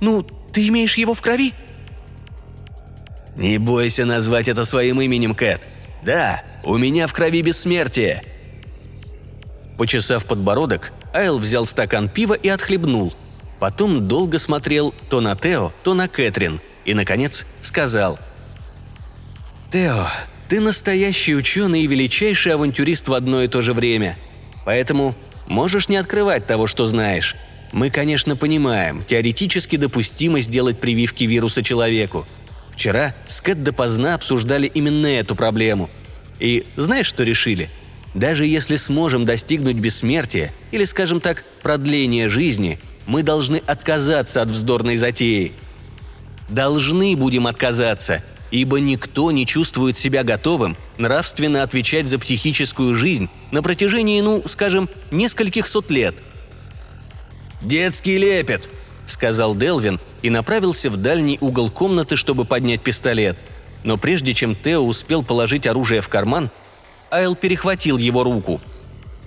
Ну, 0.00 0.22
ты 0.22 0.66
имеешь 0.68 0.96
его 0.96 1.14
в 1.14 1.22
крови? 1.22 1.52
Не 3.36 3.58
бойся 3.58 4.04
назвать 4.04 4.48
это 4.48 4.64
своим 4.64 5.00
именем, 5.00 5.34
Кэт. 5.34 5.68
Да, 6.02 6.42
у 6.64 6.76
меня 6.78 7.06
в 7.06 7.12
крови 7.12 7.42
бессмертие. 7.42 8.22
Почесав 9.78 10.24
подбородок, 10.26 10.92
Айл 11.12 11.38
взял 11.38 11.66
стакан 11.66 12.08
пива 12.08 12.34
и 12.34 12.48
отхлебнул– 12.48 13.12
Потом 13.58 14.06
долго 14.06 14.38
смотрел 14.38 14.94
то 15.08 15.20
на 15.20 15.34
Тео, 15.34 15.72
то 15.82 15.94
на 15.94 16.08
Кэтрин 16.08 16.60
и, 16.84 16.94
наконец, 16.94 17.46
сказал 17.62 18.18
«Тео, 19.72 20.06
ты 20.48 20.60
настоящий 20.60 21.34
ученый 21.34 21.82
и 21.82 21.86
величайший 21.86 22.54
авантюрист 22.54 23.08
в 23.08 23.14
одно 23.14 23.42
и 23.42 23.48
то 23.48 23.62
же 23.62 23.72
время. 23.72 24.16
Поэтому 24.64 25.14
можешь 25.46 25.88
не 25.88 25.96
открывать 25.96 26.46
того, 26.46 26.66
что 26.66 26.86
знаешь. 26.86 27.34
Мы, 27.72 27.90
конечно, 27.90 28.36
понимаем, 28.36 29.02
теоретически 29.04 29.76
допустимо 29.76 30.40
сделать 30.40 30.78
прививки 30.78 31.24
вируса 31.24 31.62
человеку. 31.62 32.26
Вчера 32.70 33.14
с 33.26 33.40
Кэт 33.40 33.64
допоздна 33.64 34.14
обсуждали 34.14 34.66
именно 34.66 35.06
эту 35.06 35.34
проблему. 35.34 35.90
И 36.38 36.64
знаешь, 36.76 37.06
что 37.06 37.24
решили? 37.24 37.70
Даже 38.16 38.46
если 38.46 38.74
сможем 38.74 39.24
достигнуть 39.24 39.76
бессмертия, 39.76 40.52
или, 40.72 40.84
скажем 40.84 41.20
так, 41.20 41.44
продления 41.62 42.28
жизни– 42.28 42.80
мы 43.06 43.22
должны 43.22 43.62
отказаться 43.66 44.42
от 44.42 44.50
вздорной 44.50 44.96
затеи. 44.96 45.52
Должны 46.48 47.16
будем 47.16 47.46
отказаться, 47.46 48.22
ибо 48.50 48.78
никто 48.80 49.30
не 49.32 49.46
чувствует 49.46 49.96
себя 49.96 50.22
готовым 50.22 50.76
нравственно 50.98 51.62
отвечать 51.62 52.06
за 52.06 52.18
психическую 52.18 52.94
жизнь 52.94 53.28
на 53.50 53.62
протяжении, 53.62 54.20
ну, 54.20 54.42
скажем, 54.46 54.88
нескольких 55.10 55.68
сот 55.68 55.90
лет. 55.90 56.14
«Детский 57.62 58.18
лепет»,— 58.18 58.68
сказал 59.06 59.56
Делвин 59.56 59.98
и 60.22 60.30
направился 60.30 60.90
в 60.90 60.96
дальний 60.96 61.38
угол 61.40 61.70
комнаты, 61.70 62.16
чтобы 62.16 62.44
поднять 62.44 62.82
пистолет. 62.82 63.36
Но 63.82 63.96
прежде 63.96 64.34
чем 64.34 64.54
Тео 64.56 64.84
успел 64.84 65.22
положить 65.22 65.66
оружие 65.66 66.00
в 66.00 66.08
карман, 66.08 66.50
Айл 67.10 67.34
перехватил 67.34 67.98
его 67.98 68.24
руку. 68.24 68.60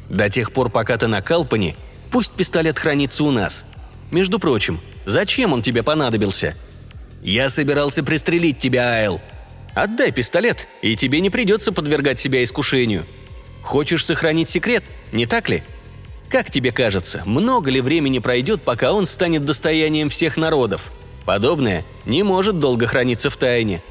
«До 0.10 0.30
тех 0.30 0.52
пор, 0.52 0.70
пока 0.70 0.98
ты 0.98 1.08
на 1.08 1.22
Калпане, 1.22 1.76
пусть 2.12 2.34
пистолет 2.34 2.80
хранится 2.80 3.24
у 3.24 3.32
нас. 3.32 3.66
Между 4.12 4.40
прочим, 4.40 4.80
зачем 5.06 5.54
он 5.54 5.62
тебе 5.62 5.84
понадобился? 5.84 6.56
Я 7.22 7.50
собирался 7.50 8.04
пристрелить 8.04 8.60
тебя, 8.60 8.96
Айл. 8.96 9.22
Отдай 9.76 10.12
пистолет, 10.12 10.68
и 10.82 10.96
тебе 10.96 11.20
не 11.20 11.30
придется 11.30 11.72
подвергать 11.72 12.18
себя 12.18 12.44
искушению. 12.44 13.06
Хочешь 13.62 14.06
сохранить 14.06 14.50
секрет, 14.50 14.84
не 15.12 15.26
так 15.26 15.50
ли? 15.50 15.64
Как 16.30 16.50
тебе 16.50 16.72
кажется, 16.72 17.24
много 17.26 17.70
ли 17.70 17.82
времени 17.82 18.20
пройдет, 18.20 18.62
пока 18.62 18.94
он 18.94 19.06
станет 19.06 19.46
достоянием 19.46 20.10
всех 20.10 20.38
народов? 20.38 20.92
Подобное 21.26 21.84
не 22.06 22.24
может 22.24 22.60
долго 22.60 22.88
храниться 22.88 23.30
в 23.30 23.38
тайне. 23.38 23.82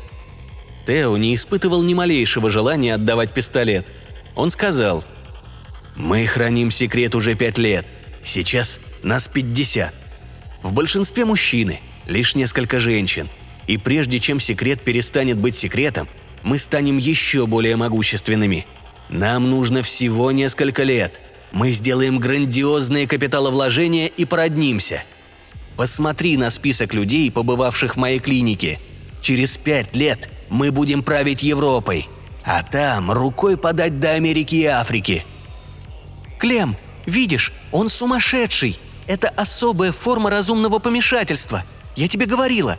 Тео 0.88 1.18
не 1.18 1.34
испытывал 1.34 1.82
ни 1.82 1.92
малейшего 1.92 2.50
желания 2.50 2.94
отдавать 2.94 3.34
пистолет. 3.34 3.86
Он 4.34 4.50
сказал, 4.50 5.04
«Мы 5.96 6.24
храним 6.24 6.70
секрет 6.70 7.14
уже 7.14 7.34
пять 7.34 7.58
лет. 7.58 7.86
Сейчас 8.22 8.80
нас 9.02 9.28
пятьдесят. 9.28 9.92
В 10.62 10.72
большинстве 10.72 11.26
мужчины, 11.26 11.78
лишь 12.06 12.34
несколько 12.34 12.80
женщин. 12.80 13.28
И 13.66 13.76
прежде 13.76 14.18
чем 14.18 14.40
секрет 14.40 14.80
перестанет 14.80 15.36
быть 15.36 15.54
секретом, 15.54 16.08
мы 16.42 16.56
станем 16.56 16.96
еще 16.96 17.46
более 17.46 17.76
могущественными. 17.76 18.64
Нам 19.10 19.50
нужно 19.50 19.82
всего 19.82 20.30
несколько 20.30 20.84
лет. 20.84 21.20
Мы 21.52 21.70
сделаем 21.70 22.18
грандиозные 22.18 23.06
капиталовложения 23.06 24.06
и 24.06 24.24
породнимся. 24.24 25.02
Посмотри 25.76 26.38
на 26.38 26.48
список 26.48 26.94
людей, 26.94 27.30
побывавших 27.30 27.96
в 27.96 27.98
моей 27.98 28.20
клинике. 28.20 28.78
Через 29.20 29.58
пять 29.58 29.94
лет 29.94 30.30
мы 30.48 30.70
будем 30.70 31.02
править 31.02 31.42
Европой, 31.42 32.08
а 32.44 32.62
там 32.62 33.10
рукой 33.10 33.56
подать 33.56 34.00
до 34.00 34.12
Америки 34.12 34.56
и 34.56 34.64
Африки. 34.64 35.24
Клем, 36.38 36.76
видишь, 37.06 37.52
он 37.72 37.88
сумасшедший!» 37.88 38.78
Это 39.08 39.30
особая 39.30 39.90
форма 39.90 40.28
разумного 40.30 40.78
помешательства. 40.78 41.64
Я 41.96 42.08
тебе 42.08 42.26
говорила. 42.26 42.78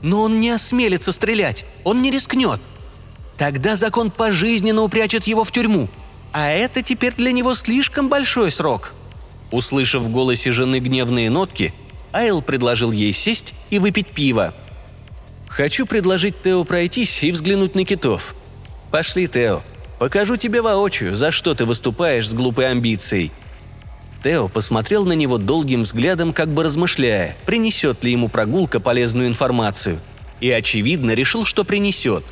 Но 0.00 0.22
он 0.22 0.38
не 0.38 0.50
осмелится 0.50 1.12
стрелять, 1.12 1.66
он 1.82 2.00
не 2.00 2.10
рискнет. 2.10 2.60
Тогда 3.36 3.74
закон 3.74 4.10
пожизненно 4.10 4.82
упрячет 4.82 5.26
его 5.26 5.42
в 5.42 5.50
тюрьму. 5.50 5.88
А 6.32 6.48
это 6.48 6.82
теперь 6.82 7.14
для 7.14 7.32
него 7.32 7.54
слишком 7.54 8.08
большой 8.08 8.50
срок». 8.50 8.92
Услышав 9.50 10.02
в 10.02 10.08
голосе 10.08 10.52
жены 10.52 10.80
гневные 10.80 11.30
нотки, 11.30 11.72
Айл 12.12 12.42
предложил 12.42 12.92
ей 12.92 13.12
сесть 13.12 13.54
и 13.70 13.78
выпить 13.78 14.08
пиво. 14.08 14.54
«Хочу 15.56 15.86
предложить 15.86 16.42
Тео 16.42 16.64
пройтись 16.64 17.24
и 17.24 17.32
взглянуть 17.32 17.74
на 17.74 17.84
китов. 17.84 18.34
Пошли, 18.90 19.26
Тео. 19.26 19.62
Покажу 19.98 20.36
тебе 20.36 20.60
воочию, 20.60 21.16
за 21.16 21.30
что 21.30 21.54
ты 21.54 21.64
выступаешь 21.64 22.28
с 22.28 22.34
глупой 22.34 22.70
амбицией», 22.70 23.32
Тео 24.26 24.48
посмотрел 24.48 25.04
на 25.04 25.12
него 25.12 25.38
долгим 25.38 25.82
взглядом, 25.82 26.32
как 26.32 26.48
бы 26.48 26.64
размышляя, 26.64 27.36
принесет 27.46 28.02
ли 28.02 28.10
ему 28.10 28.28
прогулка 28.28 28.80
полезную 28.80 29.28
информацию. 29.28 30.00
И, 30.40 30.50
очевидно, 30.50 31.12
решил, 31.12 31.44
что 31.44 31.62
принесет. 31.62 32.24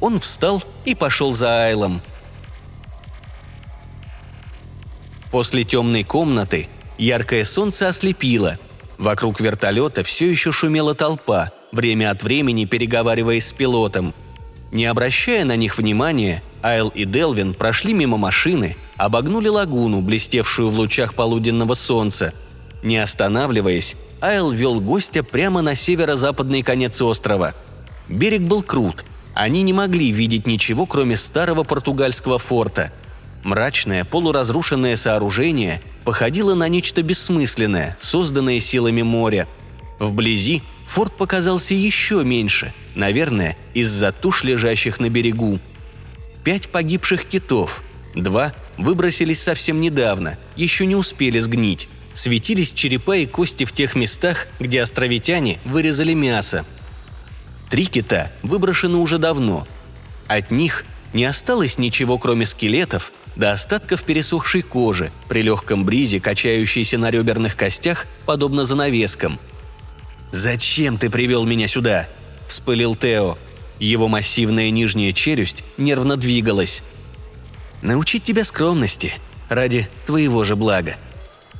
Он 0.00 0.18
встал 0.18 0.64
и 0.86 0.94
пошел 0.94 1.34
за 1.34 1.66
Айлом. 1.66 2.00
После 5.30 5.62
темной 5.64 6.04
комнаты 6.04 6.68
яркое 6.96 7.44
солнце 7.44 7.88
ослепило. 7.88 8.58
Вокруг 8.96 9.38
вертолета 9.38 10.04
все 10.04 10.30
еще 10.30 10.52
шумела 10.52 10.94
толпа, 10.94 11.50
время 11.76 12.10
от 12.10 12.24
времени 12.24 12.64
переговариваясь 12.64 13.46
с 13.46 13.52
пилотом. 13.52 14.12
Не 14.72 14.86
обращая 14.86 15.44
на 15.44 15.54
них 15.54 15.78
внимания, 15.78 16.42
Айл 16.62 16.88
и 16.88 17.04
Делвин 17.04 17.54
прошли 17.54 17.94
мимо 17.94 18.16
машины– 18.16 18.76
обогнули 18.96 19.48
лагуну, 19.48 20.00
блестевшую 20.00 20.70
в 20.70 20.78
лучах 20.78 21.14
полуденного 21.14 21.74
солнца. 21.74 22.32
Не 22.82 22.98
останавливаясь, 22.98 23.96
Айл 24.20 24.50
вел 24.50 24.80
гостя 24.80 25.22
прямо 25.22 25.62
на 25.62 25.74
северо-западный 25.74 26.62
конец 26.62 27.00
острова. 27.02 27.54
Берег 28.08 28.42
был 28.42 28.62
крут, 28.62 29.04
они 29.34 29.62
не 29.62 29.72
могли 29.72 30.10
видеть 30.10 30.46
ничего, 30.46 30.86
кроме 30.86 31.16
старого 31.16 31.64
португальского 31.64 32.38
форта. 32.38 32.92
Мрачное, 33.42 34.04
полуразрушенное 34.04 34.96
сооружение 34.96 35.80
походило 36.04 36.54
на 36.54 36.68
нечто 36.68 37.02
бессмысленное, 37.02 37.96
созданное 38.00 38.60
силами 38.60 39.02
моря. 39.02 39.46
Вблизи 39.98 40.62
форт 40.86 41.12
показался 41.16 41.74
еще 41.74 42.22
меньше, 42.24 42.72
наверное, 42.94 43.56
из-за 43.74 44.12
туш, 44.12 44.44
лежащих 44.44 45.00
на 45.00 45.10
берегу. 45.10 45.58
Пять 46.44 46.68
погибших 46.68 47.26
китов, 47.26 47.82
два 48.14 48.54
выбросились 48.78 49.42
совсем 49.42 49.80
недавно, 49.80 50.38
еще 50.54 50.86
не 50.86 50.94
успели 50.94 51.40
сгнить. 51.40 51.88
Светились 52.14 52.72
черепа 52.72 53.16
и 53.16 53.26
кости 53.26 53.64
в 53.64 53.72
тех 53.72 53.94
местах, 53.94 54.46
где 54.58 54.80
островитяне 54.80 55.58
вырезали 55.64 56.14
мясо. 56.14 56.64
Три 57.68 57.84
кита 57.84 58.32
выброшены 58.42 58.96
уже 58.96 59.18
давно. 59.18 59.66
От 60.28 60.50
них 60.50 60.86
не 61.12 61.24
осталось 61.24 61.78
ничего, 61.78 62.16
кроме 62.16 62.46
скелетов, 62.46 63.12
до 63.34 63.52
остатков 63.52 64.04
пересохшей 64.04 64.62
кожи, 64.62 65.10
при 65.28 65.42
легком 65.42 65.84
бризе, 65.84 66.20
качающейся 66.20 66.96
на 66.96 67.10
реберных 67.10 67.54
костях, 67.54 68.06
подобно 68.24 68.64
занавескам. 68.64 69.38
«Зачем 70.32 70.98
ты 70.98 71.10
привел 71.10 71.44
меня 71.44 71.68
сюда?»– 71.68 72.08
вспылил 72.48 72.94
Тео. 72.94 73.38
Его 73.78 74.08
массивная 74.08 74.70
нижняя 74.70 75.12
челюсть 75.12 75.64
нервно 75.76 76.16
двигалась. 76.16 76.82
«Научить 77.82 78.24
тебя 78.24 78.44
скромности, 78.44 79.12
ради 79.48 79.88
твоего 80.06 80.44
же 80.44 80.56
блага. 80.56 80.96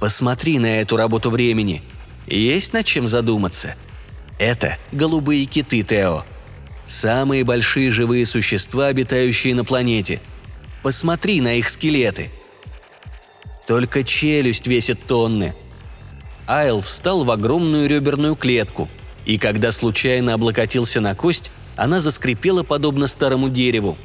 Посмотри 0.01 0.59
на 0.59 0.81
эту 0.81 0.97
работу 0.97 1.31
времени. 1.31 1.83
Есть 2.27 2.73
над 2.73 2.85
чем 2.85 3.09
задуматься. 3.09 3.75
Это 4.39 4.77
голубые 4.93 5.45
киты, 5.47 5.83
Тео. 5.83 6.25
Самые 6.87 7.45
большие 7.45 7.91
живые 7.91 8.27
существа, 8.27 8.87
обитающие 8.87 9.55
на 9.55 9.65
планете. 9.65 10.21
Посмотри 10.83 11.41
на 11.41 11.55
их 11.55 11.69
скелеты. 11.69 12.31
Только 13.67 14.05
челюсть 14.05 14.67
весит 14.67 15.01
тонны. 15.07 15.55
Айл 16.47 16.81
встал 16.81 17.25
в 17.25 17.31
огромную 17.31 17.89
реберную 17.89 18.37
клетку, 18.37 18.89
и 19.25 19.39
когда 19.39 19.73
случайно 19.73 20.35
облокотился 20.35 21.01
на 21.01 21.15
кость, 21.15 21.51
она 21.77 22.01
заскрипела 22.01 22.63
подобно 22.63 23.09
старому 23.09 23.49
дереву. 23.49 23.99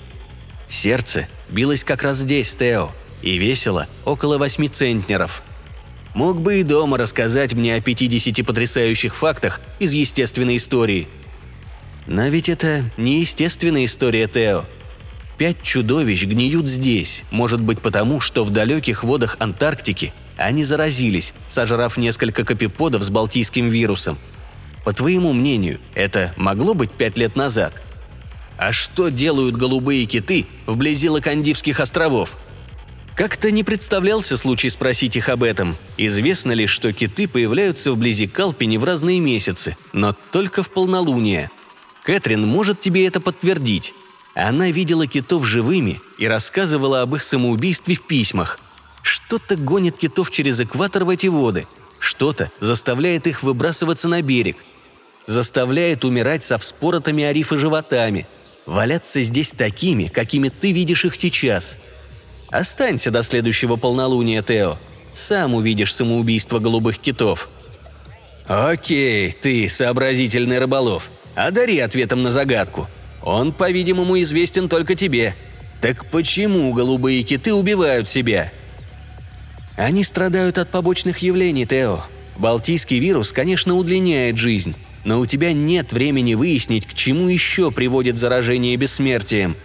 Сердце 0.67 1.27
билось 1.49 1.83
как 1.83 2.03
раз 2.03 2.17
здесь, 2.17 2.55
Тео, 2.55 2.91
и 3.21 3.37
весило 3.37 3.87
около 4.05 4.37
восьми 4.37 4.67
центнеров. 4.67 5.43
Мог 6.15 6.41
бы 6.41 6.59
и 6.59 6.63
дома 6.63 6.97
рассказать 6.97 7.53
мне 7.53 7.75
о 7.75 7.81
50 7.81 8.45
потрясающих 8.45 9.15
фактах 9.15 9.61
из 9.79 9.93
естественной 9.93 10.57
истории. 10.57 11.07
Но 12.07 12.27
ведь 12.27 12.49
это 12.49 12.83
не 12.97 13.19
естественная 13.19 13.85
история, 13.85 14.27
Тео. 14.27 14.65
Пять 15.41 15.63
чудовищ 15.63 16.25
гниют 16.25 16.67
здесь, 16.67 17.23
может 17.31 17.61
быть 17.61 17.79
потому, 17.79 18.19
что 18.19 18.43
в 18.43 18.51
далеких 18.51 19.03
водах 19.03 19.37
Антарктики 19.39 20.13
они 20.37 20.63
заразились, 20.63 21.33
сожрав 21.47 21.97
несколько 21.97 22.45
копиподов 22.45 23.01
с 23.01 23.09
балтийским 23.09 23.67
вирусом– 23.67 24.19
по 24.85 24.93
твоему 24.93 25.33
мнению, 25.33 25.79
это 25.95 26.31
могло 26.37 26.75
быть 26.75 26.91
пять 26.91 27.17
лет 27.17 27.35
назад? 27.35 27.73
А 28.59 28.71
что 28.71 29.09
делают 29.09 29.55
голубые 29.55 30.05
киты 30.05 30.45
вблизи 30.67 31.09
Лакандивских 31.09 31.79
островов? 31.79 32.37
Как-то 33.15 33.49
не 33.49 33.63
представлялся 33.63 34.37
случай 34.37 34.69
спросить 34.69 35.15
их 35.15 35.29
об 35.29 35.41
этом. 35.41 35.75
Известно 35.97 36.51
лишь, 36.51 36.69
что 36.69 36.93
киты 36.93 37.27
появляются 37.27 37.91
вблизи 37.91 38.27
Калпини 38.27 38.77
в 38.77 38.83
разные 38.83 39.19
месяцы, 39.19 39.75
но 39.91 40.15
только 40.31 40.61
в 40.61 40.69
полнолуние. 40.69 41.49
Кэтрин 42.03 42.45
может 42.45 42.79
тебе 42.79 43.07
это 43.07 43.19
подтвердить. 43.19 43.95
Она 44.33 44.71
видела 44.71 45.07
китов 45.07 45.45
живыми 45.45 46.01
и 46.17 46.27
рассказывала 46.27 47.01
об 47.01 47.15
их 47.15 47.23
самоубийстве 47.23 47.95
в 47.95 48.07
письмах. 48.07 48.59
Что-то 49.01 49.55
гонит 49.55 49.97
китов 49.97 50.31
через 50.31 50.59
экватор 50.61 51.03
в 51.03 51.09
эти 51.09 51.27
воды. 51.27 51.67
Что-то 51.99 52.51
заставляет 52.59 53.27
их 53.27 53.43
выбрасываться 53.43 54.07
на 54.07 54.21
берег– 54.21 54.57
заставляет 55.31 56.05
умирать 56.05 56.43
со 56.43 56.57
вспоротыми 56.57 57.23
о 57.23 57.57
животами, 57.57 58.27
валяться 58.65 59.21
здесь 59.21 59.53
такими, 59.53 60.05
какими 60.05 60.49
ты 60.49 60.71
видишь 60.71 61.05
их 61.05 61.15
сейчас. 61.15 61.77
Останься 62.49 63.11
до 63.11 63.23
следующего 63.23 63.75
полнолуния, 63.77 64.41
Тео. 64.41 64.77
Сам 65.13 65.55
увидишь 65.55 65.93
самоубийство 65.93 66.59
голубых 66.59 66.99
китов. 66.99 67.49
Окей, 68.45 69.31
ты, 69.31 69.69
сообразительный 69.69 70.59
рыболов, 70.59 71.09
одари 71.35 71.79
ответом 71.79 72.23
на 72.23 72.31
загадку. 72.31 72.87
Он, 73.23 73.51
по-видимому, 73.51 74.19
известен 74.21 74.67
только 74.67 74.95
тебе. 74.95 75.35
Так 75.79 76.05
почему 76.05 76.73
голубые 76.73 77.23
киты 77.23 77.53
убивают 77.53 78.07
себя? 78.07 78.51
Они 79.77 80.03
страдают 80.03 80.57
от 80.57 80.69
побочных 80.69 81.19
явлений, 81.19 81.65
Тео. 81.65 82.03
Балтийский 82.37 82.99
вирус, 82.99 83.33
конечно, 83.33 83.75
удлиняет 83.75 84.37
жизнь, 84.37 84.75
но 85.03 85.19
у 85.19 85.25
тебя 85.25 85.53
нет 85.53 85.93
времени 85.93 86.33
выяснить, 86.33 86.85
к 86.85 86.93
чему 86.93 87.27
еще 87.27 87.71
приводит 87.71 88.17
заражение 88.17 88.75
бессмертием. 88.77 89.55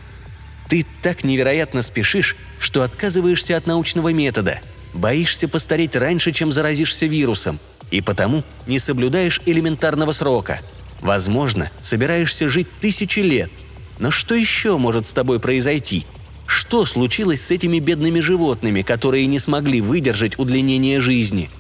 Ты 0.69 0.85
так 1.03 1.25
невероятно 1.25 1.83
спешишь, 1.83 2.37
что 2.59 2.83
отказываешься 2.83 3.57
от 3.57 3.67
научного 3.67 4.13
метода, 4.13 4.59
боишься 4.95 5.49
постареть 5.49 5.97
раньше, 5.97 6.33
чем 6.33 6.51
заразишься 6.51 7.07
вирусом, 7.07 7.59
и 7.91 8.01
потому 8.01 8.43
не 8.67 8.79
соблюдаешь 8.79 9.41
элементарного 9.47 10.13
срока. 10.13 10.61
Возможно, 11.01 11.71
собираешься 11.83 12.49
жить 12.49 12.69
тысячи 12.81 13.21
лет. 13.21 13.51
Но 13.99 14.11
что 14.11 14.35
еще 14.35 14.79
может 14.79 15.07
с 15.07 15.13
тобой 15.13 15.41
произойти? 15.41 16.07
Что 16.47 16.85
случилось 16.85 17.43
с 17.43 17.51
этими 17.51 17.79
бедными 17.79 18.21
животными, 18.21 18.83
которые 18.83 19.27
не 19.27 19.39
смогли 19.39 19.81
выдержать 19.81 20.39
удлинение 20.39 21.01
жизни? 21.01 21.51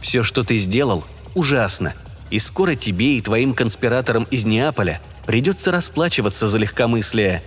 Все, 0.00 0.22
что 0.22 0.42
ты 0.42 0.56
сделал, 0.56 1.04
ужасно– 1.34 1.94
и 2.32 2.38
скоро 2.38 2.74
тебе 2.74 3.18
и 3.18 3.20
твоим 3.20 3.52
конспираторам 3.52 4.24
из 4.30 4.46
Неаполя 4.46 5.02
придется 5.26 5.70
расплачиваться 5.70 6.48
за 6.48 6.56
легкомыслие. 6.56 7.42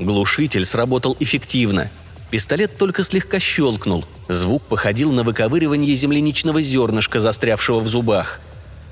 Глушитель 0.00 0.64
сработал 0.64 1.14
эффективно. 1.20 1.90
Пистолет 2.30 2.78
только 2.78 3.02
слегка 3.02 3.38
щелкнул. 3.38 4.06
Звук 4.28 4.62
походил 4.62 5.12
на 5.12 5.24
выковыривание 5.24 5.94
земляничного 5.94 6.62
зернышка, 6.62 7.20
застрявшего 7.20 7.80
в 7.80 7.86
зубах. 7.86 8.40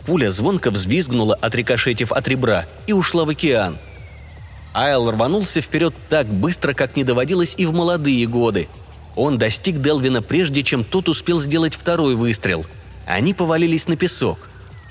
Пуля 0.06 0.30
звонко 0.30 0.70
взвизгнула, 0.70 1.34
отрикошетив 1.34 2.12
от 2.12 2.28
ребра, 2.28 2.66
и 2.86 2.92
ушла 2.92 3.24
в 3.24 3.28
океан. 3.28 3.78
Айл 4.72 5.10
рванулся 5.10 5.60
вперед 5.60 5.94
так 6.08 6.26
быстро, 6.26 6.74
как 6.74 6.96
не 6.96 7.04
доводилось 7.04 7.54
и 7.58 7.66
в 7.66 7.72
молодые 7.72 8.26
годы. 8.26 8.68
Он 9.16 9.38
достиг 9.38 9.80
Делвина 9.80 10.22
прежде, 10.22 10.62
чем 10.62 10.84
тот 10.84 11.08
успел 11.08 11.40
сделать 11.40 11.74
второй 11.74 12.14
выстрел. 12.14 12.66
Они 13.06 13.34
повалились 13.34 13.88
на 13.88 13.96
песок– 13.96 14.38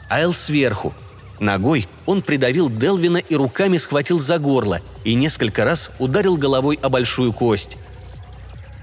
Айл 0.09 0.33
сверху. 0.33 0.93
Ногой 1.39 1.87
он 2.05 2.21
придавил 2.21 2.69
Делвина 2.69 3.17
и 3.17 3.35
руками 3.35 3.77
схватил 3.77 4.19
за 4.19 4.37
горло 4.37 4.81
и 5.03 5.15
несколько 5.15 5.65
раз 5.65 5.91
ударил 5.99 6.37
головой 6.37 6.79
о 6.81 6.89
большую 6.89 7.33
кость. 7.33 7.77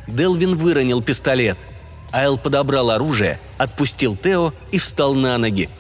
Делвин 0.06 0.56
выронил 0.56 1.00
пистолет. 1.00 1.56
Айл 2.10 2.36
подобрал 2.36 2.90
оружие, 2.90 3.40
отпустил 3.56 4.16
Тео 4.16 4.52
и 4.70 4.78
встал 4.78 5.14
на 5.14 5.38
ноги. 5.38 5.70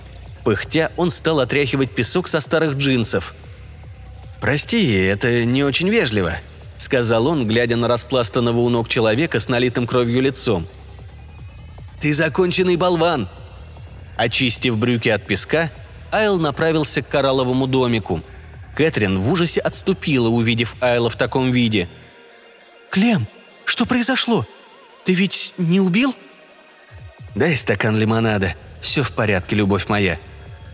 Пыхтя, 0.44 0.90
он 0.96 1.10
стал 1.10 1.40
отряхивать 1.40 1.90
песок 1.90 2.28
со 2.28 2.40
старых 2.40 2.76
джинсов. 2.76 3.34
«Прости, 4.40 4.92
это 4.92 5.44
не 5.44 5.62
очень 5.62 5.88
вежливо»,— 5.88 6.34
сказал 6.78 7.26
он, 7.28 7.46
глядя 7.46 7.76
на 7.76 7.86
распластанного 7.86 8.58
у 8.58 8.68
ног 8.68 8.88
человека 8.88 9.38
с 9.38 9.48
налитым 9.48 9.86
кровью 9.86 10.20
лицом. 10.20 10.66
«Ты 12.00 12.12
законченный 12.12 12.76
болван», 12.76 13.28
Очистив 14.16 14.76
брюки 14.76 15.08
от 15.08 15.26
песка, 15.26 15.70
Айл 16.10 16.38
направился 16.38 17.02
к 17.02 17.08
коралловому 17.08 17.66
домику. 17.66 18.22
Кэтрин 18.76 19.18
в 19.18 19.32
ужасе 19.32 19.60
отступила, 19.60 20.28
увидев 20.28 20.76
Айла 20.80 21.10
в 21.10 21.16
таком 21.16 21.50
виде. 21.50 21.88
«Клем, 22.90 23.26
что 23.64 23.86
произошло? 23.86 24.46
Ты 25.04 25.14
ведь 25.14 25.54
не 25.58 25.80
убил?» 25.80 26.14
«Дай 27.34 27.56
стакан 27.56 27.96
лимонада. 27.96 28.54
Все 28.80 29.02
в 29.02 29.12
порядке, 29.12 29.56
любовь 29.56 29.88
моя. 29.88 30.18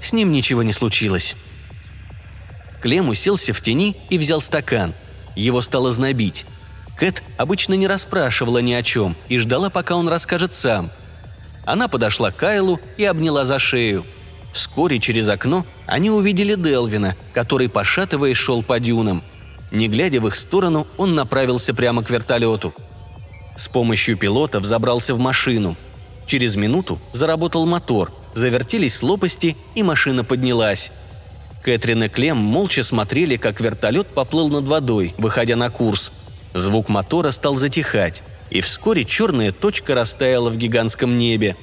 С 0.01 0.13
ним 0.13 0.33
ничего 0.33 0.63
не 0.63 0.73
случилось». 0.73 1.37
Клем 2.81 3.09
уселся 3.09 3.53
в 3.53 3.61
тени 3.61 3.97
и 4.09 4.19
взял 4.19 4.41
стакан. 4.41 4.95
Его 5.35 5.61
стало 5.61 5.91
знобить. 5.91 6.47
Кэт 6.97 7.23
обычно 7.37 7.75
не 7.75 7.87
расспрашивала 7.87 8.59
ни 8.59 8.73
о 8.73 8.83
чем 8.83 9.17
и 9.29 9.39
ждала, 9.39 9.69
пока 9.71 9.97
он 9.97 10.09
расскажет 10.09 10.53
сам– 10.53 10.91
она 11.69 11.87
подошла 11.87 12.31
к 12.31 12.37
Кайлу 12.37 12.81
и 12.97 13.05
обняла 13.05 13.45
за 13.45 13.59
шею. 13.59 14.07
Вскоре 14.55 14.99
через 14.99 15.29
окно 15.29 15.67
они 15.85 16.11
увидели 16.11 16.55
Делвина, 16.55 17.15
который, 17.35 17.69
пошатываясь, 17.69 18.39
шел 18.39 18.63
по 18.63 18.81
дюнам. 18.81 19.23
Не 19.71 19.89
глядя 19.89 20.19
в 20.23 20.27
их 20.27 20.35
сторону, 20.35 20.87
он 20.97 21.15
направился 21.15 21.75
прямо 21.75 22.03
к 22.03 22.09
вертолету. 22.09 22.73
С 23.55 23.69
помощью 23.69 24.17
пилота 24.17 24.61
взобрался 24.61 25.15
в 25.15 25.19
машину. 25.19 25.77
Через 26.29 26.57
минуту 26.57 27.01
заработал 27.13 27.67
мотор, 27.67 28.13
завертелись 28.35 29.03
лопасти, 29.03 29.57
и 29.75 29.83
машина 29.83 30.25
поднялась. 30.25 30.93
Кэтрин 31.65 32.05
и 32.05 32.09
Клем 32.11 32.37
молча 32.37 32.85
смотрели, 32.85 33.37
как 33.37 33.63
вертолет 33.63 34.09
поплыл 34.09 34.51
над 34.51 34.67
водой, 34.67 35.15
выходя 35.17 35.57
на 35.57 35.71
курс. 35.71 36.13
Звук 36.53 36.91
мотора 36.91 37.31
стал 37.31 37.57
затихать. 37.57 38.23
и 38.51 38.61
вскоре 38.63 39.05
черная 39.05 39.53
точка 39.53 39.95
растаяла 39.95 40.49
в 40.49 40.57
гигантском 40.57 41.19
небе. 41.19 41.57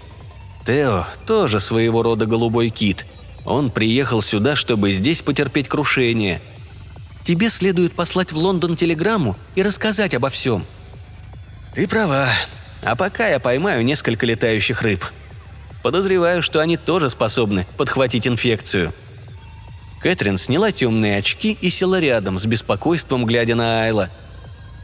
Тео 0.65 1.05
тоже 1.25 1.59
своего 1.59 2.03
рода 2.03 2.25
голубой 2.27 2.69
кит. 2.69 3.07
Он 3.43 3.71
приехал 3.71 4.21
сюда, 4.21 4.55
чтобы 4.55 4.93
здесь 4.93 5.21
потерпеть 5.21 5.67
крушение. 5.67 6.41
Тебе 7.23 7.49
следует 7.49 7.93
послать 7.93 8.31
в 8.31 8.37
Лондон 8.37 8.75
телеграмму 8.75 9.35
и 9.55 9.63
рассказать 9.63 10.13
обо 10.13 10.29
всем. 10.29 10.63
Ты 11.73 11.87
права. 11.87 12.29
А 12.85 12.95
пока 12.95 13.27
я 13.27 13.39
поймаю 13.39 13.83
несколько 13.83 14.27
летающих 14.27 14.83
рыб. 14.83 15.03
Подозреваю, 15.81 16.43
что 16.43 16.59
они 16.59 16.77
тоже 16.77 17.09
способны 17.09 17.65
подхватить 17.77 18.27
инфекцию. 18.27 18.93
Кэтрин 20.01 20.37
сняла 20.37 20.71
темные 20.71 21.17
очки 21.17 21.57
и 21.59 21.69
села 21.69 21.99
рядом, 21.99 22.37
с 22.37 22.45
беспокойством 22.45 23.25
глядя 23.25 23.55
на 23.55 23.83
Айла. 23.83 24.11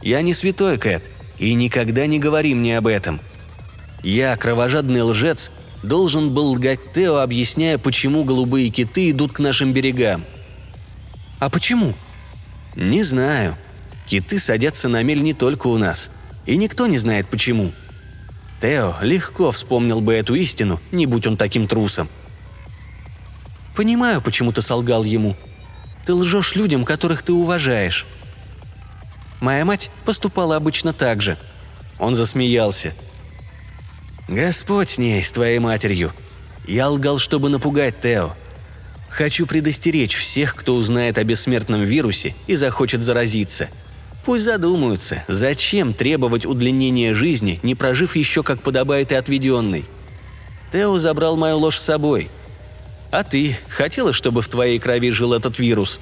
«Я 0.02 0.20
не 0.22 0.34
святой, 0.34 0.78
Кэт, 0.78 1.04
и 1.38 1.54
никогда 1.54 2.06
не 2.06 2.18
говори 2.18 2.54
мне 2.54 2.76
об 2.76 2.88
этом. 2.88 3.20
Я, 4.02 4.36
кровожадный 4.36 5.02
лжец, 5.02 5.52
должен 5.84 6.34
был 6.34 6.52
лгать 6.52 6.92
Тео, 6.92 7.18
объясняя, 7.18 7.78
почему 7.78 8.24
голубые 8.24 8.68
киты 8.70 9.10
идут 9.10 9.32
к 9.32 9.38
нашим 9.38 9.72
берегам. 9.72 10.24
А 11.38 11.48
почему? 11.50 11.94
Не 12.74 13.04
знаю. 13.04 13.56
Киты 14.06 14.40
садятся 14.40 14.88
на 14.88 15.04
мель 15.04 15.22
не 15.22 15.34
только 15.34 15.68
у 15.68 15.78
нас. 15.78 16.10
И 16.46 16.56
никто 16.56 16.88
не 16.88 16.98
знает 16.98 17.28
почему. 17.28 17.70
Тео 18.62 18.94
легко 19.02 19.50
вспомнил 19.50 20.00
бы 20.00 20.14
эту 20.14 20.36
истину, 20.36 20.78
не 20.92 21.06
будь 21.06 21.26
он 21.26 21.36
таким 21.36 21.66
трусом. 21.66 22.08
Понимаю, 23.74 24.22
почему 24.22 24.52
ты 24.52 24.62
солгал 24.62 25.02
ему. 25.02 25.36
Ты 26.06 26.14
лжешь 26.14 26.54
людям, 26.54 26.84
которых 26.84 27.24
ты 27.24 27.32
уважаешь. 27.32 28.06
Моя 29.40 29.64
мать 29.64 29.90
поступала 30.04 30.54
обычно 30.54 30.92
так 30.92 31.22
же. 31.22 31.36
Он 31.98 32.14
засмеялся. 32.14 32.94
«Господь 34.28 34.90
с 34.90 34.98
ней, 34.98 35.24
с 35.24 35.32
твоей 35.32 35.58
матерью. 35.58 36.12
Я 36.64 36.88
лгал, 36.88 37.18
чтобы 37.18 37.48
напугать 37.48 38.00
Тео. 38.00 38.36
Хочу 39.08 39.46
предостеречь 39.46 40.14
всех, 40.14 40.54
кто 40.54 40.76
узнает 40.76 41.18
о 41.18 41.24
бессмертном 41.24 41.82
вирусе 41.82 42.36
и 42.46 42.54
захочет 42.54 43.02
заразиться. 43.02 43.68
Пусть 44.24 44.44
задумаются, 44.44 45.24
зачем 45.28 45.94
требовать 45.94 46.46
удлинения 46.46 47.14
жизни, 47.14 47.58
не 47.62 47.74
прожив 47.74 48.16
еще 48.16 48.42
как 48.42 48.62
подобает 48.62 49.12
и 49.12 49.16
отведенный. 49.16 49.84
Тео 50.72 50.96
забрал 50.98 51.36
мою 51.36 51.58
ложь 51.58 51.76
с 51.76 51.82
собой– 51.82 52.30
а 53.12 53.24
ты 53.24 53.54
хотела, 53.68 54.14
чтобы 54.14 54.40
в 54.40 54.48
твоей 54.48 54.78
крови 54.78 55.10
жил 55.10 55.34
этот 55.34 55.58
вирус?» 55.58 56.00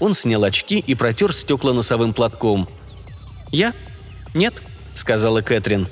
Он 0.00 0.14
снял 0.14 0.42
очки 0.44 0.78
и 0.84 0.94
протер 0.96 1.32
стекла 1.32 1.72
носовым 1.72 2.12
платком. 2.12 2.68
«Я? 3.52 3.72
Нет»,— 4.34 4.62
сказала 4.94 5.42
Кэтрин. 5.42 5.88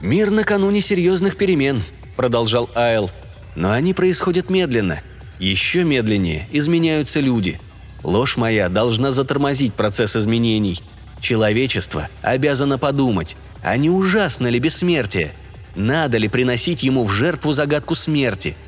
«Мир 0.00 0.30
накануне 0.30 0.80
серьезных 0.80 1.36
перемен»,— 1.36 1.82
продолжал 2.16 2.70
Айл. 2.76 3.10
«Но 3.56 3.72
они 3.72 3.92
происходят 3.92 4.50
медленно. 4.50 5.00
Еще 5.40 5.82
медленнее 5.82 6.48
изменяются 6.52 7.18
люди. 7.18 7.60
Ложь 8.08 8.36
моя 8.36 8.68
должна 8.68 9.10
затормозить 9.10 9.74
процесс 9.74 10.16
изменений. 10.16 10.82
Человечество 11.20 12.08
обязано 12.22 12.78
подумать, 12.78 13.36
а 13.62 13.76
не 13.76 13.90
ужасно 13.90 14.46
ли 14.46 14.58
бессмертие? 14.58 15.32
Надо 15.74 16.18
ли 16.18 16.28
приносить 16.28 16.82
ему 16.82 17.04
в 17.04 17.12
жертву 17.12 17.52
загадку 17.52 17.94
смерти— 17.94 18.56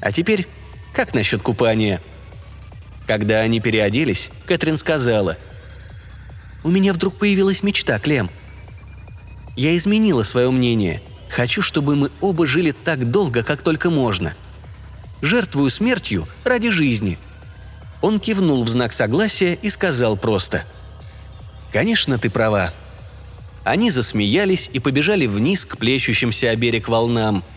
а 0.00 0.12
теперь, 0.12 0.46
как 0.92 1.14
насчет 1.14 1.42
купания?» 1.42 2.00
Когда 3.06 3.40
они 3.40 3.60
переоделись, 3.60 4.30
Кэтрин 4.46 4.76
сказала. 4.76 5.36
«У 6.62 6.70
меня 6.70 6.92
вдруг 6.92 7.16
появилась 7.16 7.62
мечта, 7.62 7.98
Клем. 7.98 8.30
Я 9.56 9.76
изменила 9.76 10.22
свое 10.22 10.50
мнение. 10.50 11.02
Хочу, 11.28 11.60
чтобы 11.60 11.96
мы 11.96 12.10
оба 12.20 12.46
жили 12.46 12.72
так 12.72 13.10
долго, 13.10 13.42
как 13.42 13.62
только 13.62 13.90
можно. 13.90 14.34
Жертвую 15.22 15.70
смертью 15.70 16.26
ради 16.44 16.70
жизни». 16.70 17.18
Он 18.00 18.20
кивнул 18.20 18.64
в 18.64 18.68
знак 18.68 18.92
согласия 18.92 19.58
и 19.60 19.70
сказал 19.70 20.16
просто. 20.16 20.64
«Конечно, 21.72 22.18
ты 22.18 22.30
права». 22.30 22.72
Они 23.62 23.90
засмеялись 23.90 24.70
и 24.72 24.78
побежали 24.78 25.26
вниз 25.26 25.66
к 25.66 25.76
плещущимся 25.76 26.50
о 26.50 26.56
берег 26.56 26.88
волнам– 26.88 27.44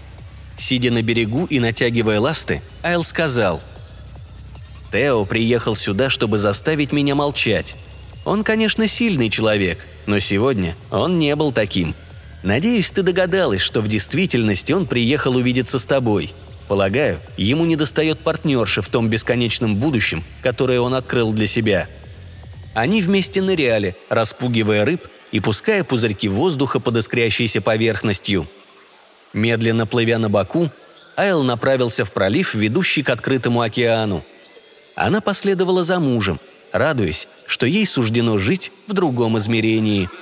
Сидя 0.55 0.91
на 0.91 1.01
берегу 1.01 1.45
и 1.45 1.59
натягивая 1.59 2.19
ласты, 2.19 2.61
Айл 2.83 3.03
сказал 3.03 3.61
«Тео 4.91 5.25
приехал 5.25 5.75
сюда, 5.75 6.09
чтобы 6.09 6.37
заставить 6.37 6.91
меня 6.91 7.15
молчать. 7.15 7.75
Он, 8.25 8.43
конечно, 8.43 8.87
сильный 8.87 9.29
человек, 9.29 9.85
но 10.05 10.19
сегодня 10.19 10.75
он 10.91 11.17
не 11.17 11.35
был 11.35 11.51
таким. 11.51 11.95
Надеюсь, 12.43 12.91
ты 12.91 13.01
догадалась, 13.01 13.61
что 13.61 13.81
в 13.81 13.87
действительности 13.87 14.73
он 14.73 14.85
приехал 14.85 15.35
увидеться 15.35 15.79
с 15.79 15.85
тобой. 15.85 16.33
Полагаю, 16.68 17.20
ему 17.38 17.66
недостает 17.66 18.20
партнерши 18.20 18.82
в 18.82 18.89
том 18.89 19.09
бесконечном 19.09 19.76
будущем, 19.76 20.24
которое 20.41 20.80
он 20.80 20.93
открыл 20.93 21.34
для 21.34 21.47
себя». 21.47 21.88
Они 22.74 23.01
вместе 23.01 23.39
ныряли, 23.41 23.95
распугивая 24.09 24.84
рыб 24.84 25.07
и 25.32 25.39
пуская 25.39 25.84
пузырьки 25.84 26.28
воздуха 26.28 26.80
под 26.80 26.97
искрящейся 26.97 27.61
поверхностью– 27.61 28.47
Медленно 29.34 29.88
плывя 29.88 30.20
на 30.20 30.30
боку, 30.30 30.70
Айл 31.16 31.43
направился 31.43 32.05
в 32.05 32.11
пролив, 32.11 32.53
ведущий 32.53 33.03
к 33.03 33.09
открытому 33.09 33.61
океану. 33.61 34.24
Она 34.95 35.22
последовала 35.22 35.84
за 35.84 35.99
мужем, 35.99 36.39
радуясь, 36.72 37.28
что 37.47 37.66
ей 37.66 37.86
суждено 37.86 38.38
жить 38.38 38.72
в 38.88 38.93
другом 38.93 39.38
измерении– 39.38 40.09